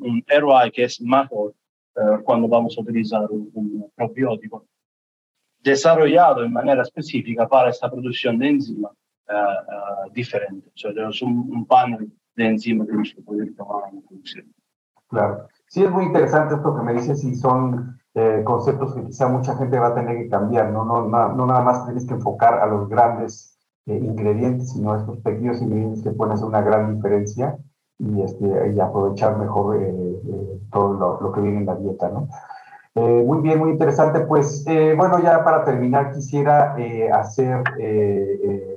un 0.02 0.24
ROI 0.28 0.70
que 0.70 0.84
es 0.84 1.00
mejor 1.00 1.54
cuando 2.24 2.48
vamos 2.48 2.76
a 2.76 2.80
utilizar 2.80 3.30
un, 3.30 3.50
un 3.54 3.90
probiótico 3.94 4.66
desarrollado 5.60 6.42
en 6.44 6.52
manera 6.52 6.82
específica 6.82 7.46
para 7.46 7.70
esta 7.70 7.90
producción 7.90 8.38
de 8.38 8.48
enzima 8.48 8.90
diferente. 10.12 10.68
O 10.68 10.78
sea, 10.78 10.92
tenemos 10.92 11.22
un, 11.22 11.66
panel 11.66 12.12
de 12.36 12.46
encima 12.46 12.86
que 12.86 12.92
nuestro 12.92 13.22
poder 13.22 13.54
tomar 13.54 13.84
en 13.92 14.02
producción. 14.02 14.52
Claro. 15.08 15.46
Sí, 15.66 15.82
es 15.82 15.90
muy 15.90 16.04
interesante 16.04 16.54
esto 16.54 16.76
que 16.76 16.82
me 16.82 16.94
dices 16.94 17.22
y 17.24 17.34
son 17.34 17.98
eh, 18.14 18.42
conceptos 18.44 18.94
que 18.94 19.04
quizá 19.04 19.28
mucha 19.28 19.56
gente 19.56 19.78
va 19.78 19.88
a 19.88 19.94
tener 19.94 20.16
que 20.18 20.28
cambiar, 20.28 20.70
¿no? 20.70 20.84
No, 20.84 21.08
no, 21.08 21.34
no 21.34 21.46
nada 21.46 21.62
más 21.62 21.84
tienes 21.84 22.06
que 22.06 22.14
enfocar 22.14 22.60
a 22.60 22.66
los 22.66 22.88
grandes 22.88 23.51
eh, 23.86 23.96
ingredientes, 23.96 24.70
sino 24.72 24.94
estos 24.94 25.18
pequeños 25.18 25.60
ingredientes 25.60 26.04
que 26.04 26.12
pueden 26.12 26.34
hacer 26.34 26.46
una 26.46 26.60
gran 26.60 26.94
diferencia 26.94 27.58
y, 27.98 28.22
este, 28.22 28.72
y 28.74 28.78
aprovechar 28.78 29.36
mejor 29.38 29.76
eh, 29.82 29.90
eh 29.90 30.58
todo 30.70 31.18
lo, 31.20 31.32
que 31.32 31.40
viene 31.40 31.58
en 31.58 31.66
la 31.66 31.74
dieta, 31.74 32.08
¿no? 32.08 32.28
Eh, 32.94 33.24
muy 33.26 33.40
bien, 33.40 33.58
muy 33.58 33.70
interesante. 33.70 34.20
Pues 34.20 34.64
bueno, 34.96 35.18
ya 35.18 35.42
para 35.44 35.64
terminar 35.64 36.12
quisiera 36.12 36.76
hacer 37.12 37.62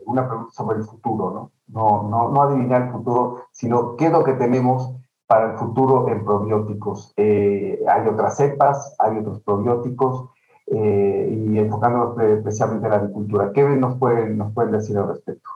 una 0.05 0.27
pregunta 0.27 0.51
sobre 0.51 0.79
el 0.79 0.83
futuro, 0.83 1.31
¿no? 1.31 1.51
No, 1.67 2.09
no, 2.09 2.29
no 2.31 2.41
adivinar 2.41 2.83
el 2.83 2.91
futuro, 2.91 3.43
sino 3.51 3.95
qué 3.95 4.07
es 4.07 4.11
lo 4.11 4.23
que 4.23 4.33
tenemos 4.33 4.95
para 5.27 5.51
el 5.51 5.57
futuro 5.57 6.09
en 6.09 6.25
probióticos. 6.25 7.13
hay 7.17 8.07
otras 8.07 8.37
cepas, 8.37 8.95
hay 8.99 9.19
otros 9.19 9.41
probióticos 9.41 10.29
y 10.67 11.59
enfocándonos 11.59 12.19
especialmente 12.21 12.85
en 12.87 12.91
la 12.91 12.97
agricultura. 12.97 13.51
¿Qué 13.53 13.61
nos 13.61 13.97
pueden, 13.97 14.37
nos 14.37 14.53
pueden 14.53 14.71
decir 14.71 14.97
al 14.97 15.09
respecto? 15.09 15.49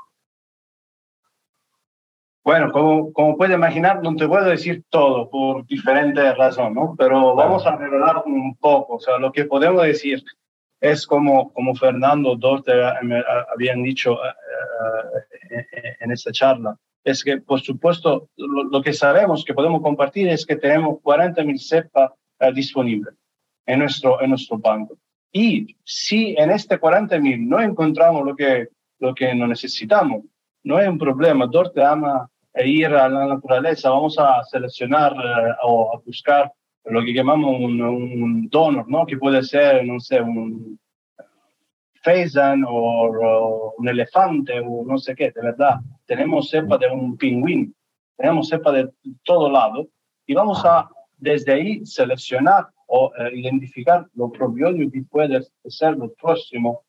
Bueno, 2.43 2.71
como, 2.71 3.13
como 3.13 3.37
puedes 3.37 3.55
imaginar, 3.55 4.01
no 4.01 4.15
te 4.15 4.27
puedo 4.27 4.45
decir 4.45 4.83
todo 4.89 5.29
por 5.29 5.65
diferentes 5.65 6.37
razones, 6.37 6.73
¿no? 6.73 6.95
Pero 6.97 7.35
vamos 7.35 7.65
a 7.65 7.75
revelar 7.75 8.23
un 8.25 8.55
poco. 8.55 8.95
O 8.95 8.99
sea, 8.99 9.19
lo 9.19 9.31
que 9.31 9.45
podemos 9.45 9.83
decir 9.83 10.23
es 10.79 11.05
como, 11.05 11.51
como 11.53 11.75
Fernando 11.75 12.35
Dorte 12.35 12.71
habían 13.53 13.83
dicho 13.83 14.13
uh, 14.13 15.57
en 15.99 16.11
esta 16.11 16.31
charla, 16.31 16.77
es 17.03 17.23
que, 17.23 17.37
por 17.37 17.59
supuesto, 17.61 18.29
lo, 18.37 18.63
lo, 18.63 18.81
que 18.81 18.93
sabemos 18.93 19.43
que 19.43 19.53
podemos 19.53 19.81
compartir 19.81 20.27
es 20.29 20.45
que 20.45 20.55
tenemos 20.55 20.99
40.000 21.03 21.57
cepas 21.57 22.11
uh, 22.39 22.51
disponibles 22.51 23.13
en 23.69 23.79
nuestro, 23.79 24.19
en 24.21 24.31
nuestro 24.31 24.57
banco. 24.57 24.97
Y 25.31 25.75
si 25.83 26.35
en 26.37 26.49
este 26.49 26.79
40.000 26.81 27.47
no 27.47 27.61
encontramos 27.61 28.25
lo 28.25 28.35
que, 28.35 28.69
lo 28.97 29.13
que 29.13 29.35
no 29.35 29.45
necesitamos, 29.45 30.23
no 30.63 30.79
es 30.79 30.89
un 30.89 30.97
problema. 30.97 31.45
Dorte 31.45 31.83
ama 31.83 32.27
e 32.51 32.67
ir 32.67 32.87
a 32.87 33.07
la 33.07 33.27
naturaleza, 33.27 33.91
vamos 33.91 34.17
a 34.17 34.43
seleccionar 34.43 35.13
eh, 35.13 35.53
o 35.63 35.95
a 35.95 36.01
buscar 36.03 36.51
lo 36.85 37.03
que 37.03 37.13
llamamos 37.13 37.59
un, 37.59 37.79
un, 37.79 38.49
donor, 38.49 38.89
¿no? 38.89 39.05
Que 39.05 39.17
puede 39.17 39.43
ser, 39.43 39.85
no 39.85 39.99
sé, 39.99 40.19
un 40.19 40.79
faisan 42.01 42.63
o, 42.63 42.71
o, 42.71 43.73
un 43.77 43.87
elefante 43.87 44.59
o 44.65 44.83
no 44.83 44.97
sé 44.97 45.13
qué, 45.13 45.29
de 45.29 45.41
verdad. 45.43 45.75
Tenemos 46.07 46.49
cepa 46.49 46.79
de 46.79 46.87
un 46.87 47.17
pingüín, 47.17 47.75
tenemos 48.17 48.49
cepa 48.49 48.71
de 48.71 48.89
todo 49.23 49.51
lado 49.51 49.87
y 50.25 50.33
vamos 50.33 50.65
a 50.65 50.89
desde 51.17 51.53
ahí 51.53 51.85
seleccionar 51.85 52.69
o 52.91 53.11
identificar 53.33 54.07
los 54.15 54.31
probióticos 54.31 54.91
que 54.91 55.01
pueden 55.03 55.43
ser 55.65 55.93
el 55.93 56.11
próximo 56.19 56.83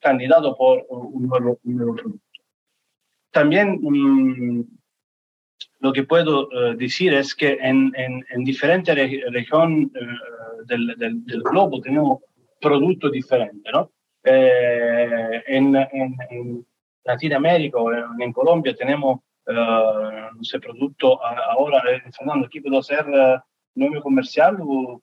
candidato 0.00 0.56
por 0.56 0.84
un 0.88 1.28
nuevo, 1.28 1.58
producto. 1.62 2.18
También 3.30 3.78
mm, 3.80 4.64
lo 5.80 5.92
que 5.92 6.04
puedo 6.04 6.48
decir 6.76 7.14
es 7.14 7.34
que 7.34 7.58
en, 7.60 7.92
en, 7.96 8.44
diferentes 8.44 8.94
regiones 9.30 9.90
del, 10.66 10.86
del, 10.98 11.24
del, 11.24 11.42
globo 11.42 11.80
tenemos 11.80 12.20
productos 12.60 13.12
diferentes, 13.12 13.72
¿no? 13.72 13.90
Eh, 14.22 15.42
en, 15.46 15.74
en, 15.76 16.16
en, 16.30 16.66
Latinoamérica 17.04 17.78
o 17.78 17.90
en, 17.92 18.32
Colombia 18.32 18.74
tenemos, 18.76 19.20
uh, 19.46 20.36
no 20.36 20.44
sé, 20.44 20.60
producto 20.60 21.18
ahora, 21.24 21.82
Fernando, 22.16 22.46
¿aquí 22.46 22.60
puedo 22.60 22.78
hacer 22.78 23.06
nuevo 23.74 24.02
comercial? 24.02 24.58
O... 24.60 25.00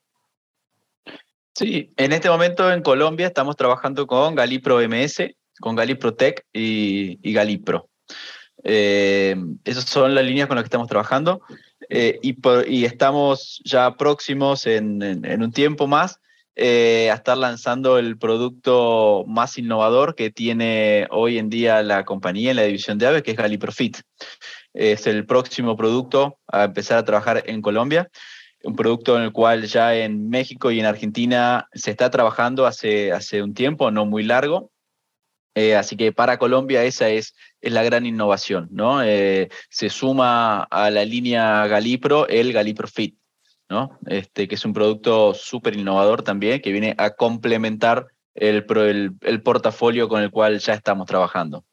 Sí, 1.53 1.91
en 1.97 2.11
este 2.11 2.29
momento 2.29 2.71
en 2.71 2.81
Colombia 2.81 3.27
estamos 3.27 3.55
trabajando 3.55 4.07
con 4.07 4.35
Galipro 4.35 4.79
MS, 4.87 5.35
con 5.59 5.75
Galipro 5.75 6.13
Tech 6.13 6.45
y, 6.53 7.33
Galipro. 7.33 7.89
Eh, 8.63 9.35
esas 9.63 9.85
son 9.85 10.15
las 10.15 10.25
líneas 10.25 10.47
con 10.47 10.55
las 10.55 10.63
que 10.63 10.67
estamos 10.67 10.87
trabajando 10.87 11.41
eh, 11.89 12.19
y, 12.21 12.33
por, 12.33 12.67
y, 12.67 12.85
estamos 12.85 13.61
ya 13.63 13.95
próximos 13.95 14.65
en, 14.65 15.01
en, 15.01 15.23
en 15.25 15.43
un 15.43 15.51
tiempo 15.51 15.87
más 15.87 16.19
eh, 16.59 17.11
a 17.11 17.13
estar 17.13 17.37
lanzando 17.37 17.99
el 17.99 18.17
producto 18.17 19.23
más 19.27 19.59
innovador 19.59 20.15
que 20.15 20.31
tiene 20.31 21.05
hoy 21.11 21.37
en 21.37 21.51
día 21.51 21.83
la 21.83 22.03
compañía 22.03 22.49
en 22.49 22.55
la 22.55 22.63
división 22.63 22.97
de 22.97 23.05
aves, 23.05 23.21
que 23.21 23.29
es 23.29 23.37
Galiprofit. 23.37 23.97
Es 24.73 25.05
el 25.05 25.27
próximo 25.27 25.77
producto 25.77 26.39
a 26.47 26.63
empezar 26.63 26.97
a 26.97 27.05
trabajar 27.05 27.43
en 27.45 27.61
Colombia, 27.61 28.09
un 28.67 28.75
producto 28.75 29.15
en 29.15 29.23
el 29.23 29.31
cual 29.31 29.63
ya 29.65 29.95
en 29.95 30.29
México 30.29 30.71
y 30.71 30.79
en 30.79 30.85
Argentina 30.85 31.69
se 31.73 31.91
está 31.91 32.09
trabajando 32.09 32.65
hace, 32.65 33.13
hace 33.13 33.41
un 33.41 33.53
tiempo, 33.53 33.91
no 33.91 34.05
muy 34.05 34.23
largo. 34.23 34.71
Eh, 35.55 35.75
así 35.75 35.95
que 35.95 36.11
para 36.11 36.37
Colombia 36.37 36.83
esa 36.83 37.09
es, 37.09 37.33
es 37.61 37.71
la 37.71 37.81
gran 37.83 38.05
innovación, 38.05 38.67
¿no? 38.69 39.01
Eh, 39.03 39.47
se 39.69 39.89
suma 39.89 40.63
a 40.63 40.91
la 40.91 41.05
línea 41.05 41.65
Galipro 41.67 42.27
el 42.27 42.51
Galiprofit. 42.53 43.17
¿no? 43.69 43.97
Este, 44.05 44.47
que 44.47 44.55
es 44.55 44.63
un 44.63 44.71
producto 44.71 45.33
súper 45.33 45.75
innovador 45.75 46.21
también, 46.21 46.61
que 46.61 46.71
viene 46.71 46.95
a 46.97 47.09
complementar 47.09 48.07
el, 48.33 48.65
el, 48.69 49.11
el, 49.19 49.41
portafolio 49.41 50.07
con 50.07 50.21
el 50.21 50.31
cual 50.31 50.59
ya 50.59 50.73
estamos 50.73 51.05
trabajando. 51.05 51.65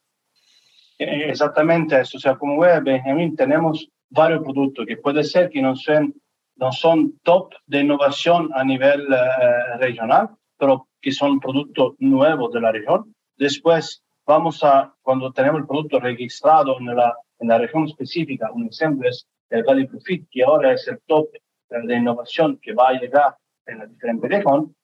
Eh, 0.98 1.28
exactamente 1.28 2.00
eso, 2.00 2.16
o 2.16 2.20
sea, 2.20 2.36
como 2.36 2.58
ve 2.58 2.80
Benjamín, 2.80 3.36
tenemos 3.36 3.88
varios 4.10 4.42
productos 4.42 4.86
que 4.86 4.96
puede 4.96 5.22
ser 5.22 5.50
que 5.50 5.62
no 5.62 5.76
sean, 5.76 6.12
no 6.56 6.72
son 6.72 7.18
top 7.22 7.52
de 7.66 7.80
innovación 7.80 8.50
a 8.54 8.64
nivel 8.64 9.06
uh, 9.10 9.78
regional, 9.78 10.30
pero 10.58 10.88
que 11.00 11.12
son 11.12 11.40
productos 11.40 11.94
nuevos 11.98 12.52
de 12.52 12.60
la 12.60 12.72
región. 12.72 13.14
Después 13.36 14.02
vamos 14.26 14.62
a, 14.62 14.94
cuando 15.02 15.32
tenemos 15.32 15.60
el 15.60 15.66
producto 15.66 16.00
registrado 16.00 16.78
en 16.78 16.94
la, 16.96 17.14
en 17.40 17.48
la 17.48 17.58
región 17.58 17.84
específica, 17.84 18.50
un 18.52 18.68
ejemplo 18.68 19.08
es 19.08 19.26
el 19.50 19.64
Valley 19.64 19.86
Profit, 19.86 20.26
que 20.30 20.42
ahora 20.42 20.72
es 20.72 20.88
el 20.88 20.98
top 21.06 21.28
de 21.68 21.96
innovación 21.96 22.58
que 22.62 22.72
va 22.72 22.88
a 22.88 22.92
llegar 22.92 23.36
en 23.66 23.78
la 23.78 23.86
diferente 23.86 24.28
región. 24.28 24.74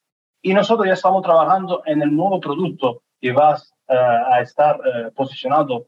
Y 0.42 0.52
nosotros 0.54 0.87
ya 0.87 0.94
estamos 0.94 1.22
trabajando 1.22 1.83
en 1.87 2.02
el 2.02 2.14
nuevo 2.14 2.40
producto 2.40 3.02
que 3.20 3.33
va 3.33 3.54
uh, 3.54 4.33
a 4.33 4.40
estar 4.40 4.80
uh, 4.80 5.12
posicionado 5.12 5.87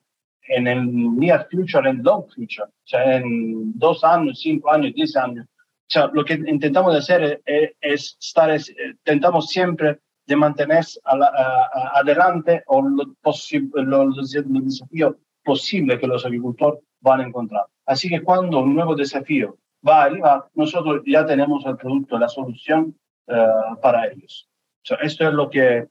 en 0.49 0.67
el 0.67 1.19
near 1.19 1.49
future, 1.51 1.89
en 1.89 2.03
long 2.03 2.25
future, 2.35 2.65
o 2.65 2.87
sea, 2.87 3.17
en 3.17 3.79
dos 3.79 4.03
años, 4.05 4.41
cinco 4.41 4.71
años, 4.71 4.93
diez 4.95 5.17
años. 5.17 5.47
O 5.93 5.95
sea, 5.95 6.11
lo 6.11 6.25
que 6.25 6.33
intentamos 6.33 6.97
hacer 6.97 7.43
es, 7.45 7.73
es 7.83 8.17
estar, 8.19 8.51
es, 8.51 8.75
intentamos 8.83 9.49
siempre 9.49 10.01
de 10.25 10.37
mantener 10.37 10.83
a 11.05 11.17
la, 11.19 11.27
a, 11.27 11.99
adelante 11.99 12.63
o 12.69 12.81
lo 12.81 13.13
posible, 13.21 13.83
los, 13.83 14.17
los 14.17 14.65
desafíos 14.65 15.17
posibles 15.45 16.01
que 16.01 16.07
los 16.07 16.25
agricultores 16.25 16.81
van 17.01 17.21
a 17.21 17.27
encontrar. 17.27 17.67
Así 17.85 18.09
que 18.09 18.23
cuando 18.23 18.61
un 18.61 18.75
nuevo 18.75 18.95
desafío 18.95 19.59
va 19.87 20.05
arriba, 20.05 20.49
nosotros 20.55 21.03
ya 21.05 21.27
tenemos 21.27 21.67
el 21.67 21.77
producto, 21.77 22.19
la 22.19 22.29
solución 22.31 22.99
uh, 23.27 23.79
para 23.83 24.07
ellos. 24.07 24.49
O 24.85 24.87
sea, 24.87 24.97
esto 25.03 25.29
es 25.29 25.35
lo 25.35 25.51
que 25.51 25.89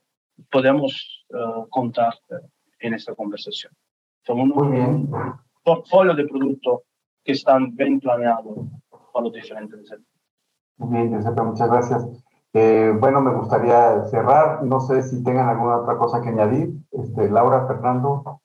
podemos 0.50 1.24
uh, 1.28 1.68
contar 1.68 2.14
en 2.80 2.94
esta 2.94 3.14
conversación. 3.14 3.72
Son 4.26 4.40
un, 4.40 4.50
un 4.50 5.10
portfolio 5.62 6.12
de 6.12 6.26
productos 6.26 6.80
que 7.22 7.32
están 7.32 7.76
bien 7.76 8.00
planeados 8.00 8.66
para 9.12 9.24
los 9.24 9.32
diferentes. 9.32 9.94
Muy 10.78 10.98
bien, 10.98 11.12
Giuseppe, 11.12 11.42
muchas 11.42 11.68
gracias. 11.68 12.06
Eh, 12.54 12.92
bueno, 12.98 13.20
me 13.20 13.32
gustaría 13.32 14.04
cerrar. 14.06 14.62
No 14.64 14.80
sé 14.80 15.02
si 15.02 15.22
tengan 15.22 15.48
alguna 15.48 15.78
otra 15.78 15.96
cosa 15.96 16.20
que 16.20 16.28
añadir. 16.28 16.70
Este, 16.90 17.30
Laura, 17.30 17.66
Fernando. 17.66 18.40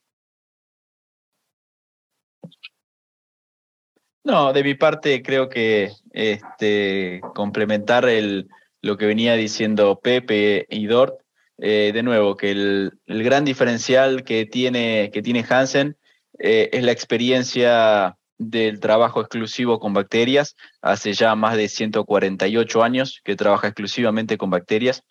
No, 4.24 4.52
de 4.52 4.64
mi 4.64 4.76
parte 4.76 5.24
creo 5.24 5.48
que 5.48 5.92
este, 6.12 7.22
complementar 7.34 8.10
el, 8.10 8.50
lo 8.82 8.98
que 8.98 9.06
venía 9.06 9.36
diciendo 9.36 10.02
Pepe 10.02 10.66
y 10.70 10.86
Dort, 10.86 11.22
eh, 11.58 11.92
de 11.94 12.04
nuevo, 12.04 12.36
que 12.36 12.52
el, 12.52 13.00
el, 13.06 13.24
gran 13.24 13.46
diferencial 13.46 14.24
que 14.26 14.46
tiene, 14.46 15.12
que 15.14 15.22
tiene 15.22 15.46
Hansen 15.50 15.96
eh, 16.40 16.70
es 16.74 16.84
la 16.84 16.92
experiencia 16.92 18.17
del 18.38 18.80
trabajo 18.80 19.22
exclusivo 19.22 19.80
con 19.80 19.94
bacterias. 19.94 20.56
Hace 20.82 21.14
ya 21.14 21.36
más 21.36 21.58
de 21.58 21.68
148 21.68 22.84
años 22.84 23.22
que 23.24 23.36
trabaja 23.36 23.68
exclusivamente 23.68 24.38
con 24.38 24.50
bacterias, 24.50 25.04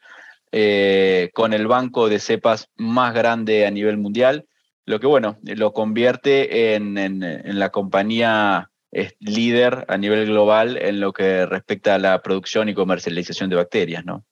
eh, 0.52 1.30
con 1.34 1.52
el 1.52 1.66
banco 1.66 2.08
de 2.08 2.18
cepas 2.18 2.68
más 2.76 3.14
grande 3.14 3.66
a 3.66 3.70
nivel 3.70 3.98
mundial, 3.98 4.46
lo 4.84 5.00
que 5.00 5.06
bueno, 5.06 5.36
lo 5.42 5.72
convierte 5.72 6.74
en, 6.74 6.96
en, 6.96 7.58
la 7.58 7.70
compañía 7.70 8.70
líder 9.18 9.84
a 9.88 9.98
nivel 9.98 10.26
global 10.26 10.76
en 10.76 11.00
lo 11.00 11.12
que 11.12 11.44
respecta 11.44 11.96
a 11.96 11.98
la 11.98 12.22
producción 12.22 12.68
y 12.68 12.74
comercialización 12.74 13.50
de 13.50 13.56
bacterias, 13.56 14.04
¿no? 14.04 14.24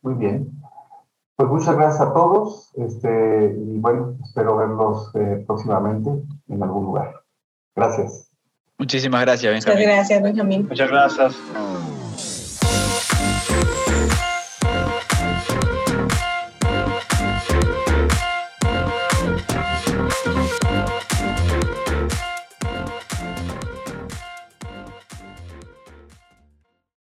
Muy 0.00 0.14
bien. 0.14 0.50
Pues 1.36 1.50
muchas 1.50 1.76
gracias 1.76 2.00
a 2.00 2.12
todos 2.12 2.72
este, 2.74 3.54
y 3.56 3.78
bueno, 3.78 4.16
espero 4.24 4.56
verlos 4.56 5.14
eh, 5.14 5.44
próximamente 5.46 6.10
en 6.48 6.62
algún 6.62 6.86
lugar. 6.86 7.22
Gracias. 7.74 8.30
Muchísimas 8.78 9.22
gracias, 9.22 9.52
Benjamín. 9.52 9.88
Muchas 9.88 9.96
gracias, 9.96 10.22
Benjamín. 10.22 10.68
Muchas 10.68 10.90
gracias. 10.90 11.36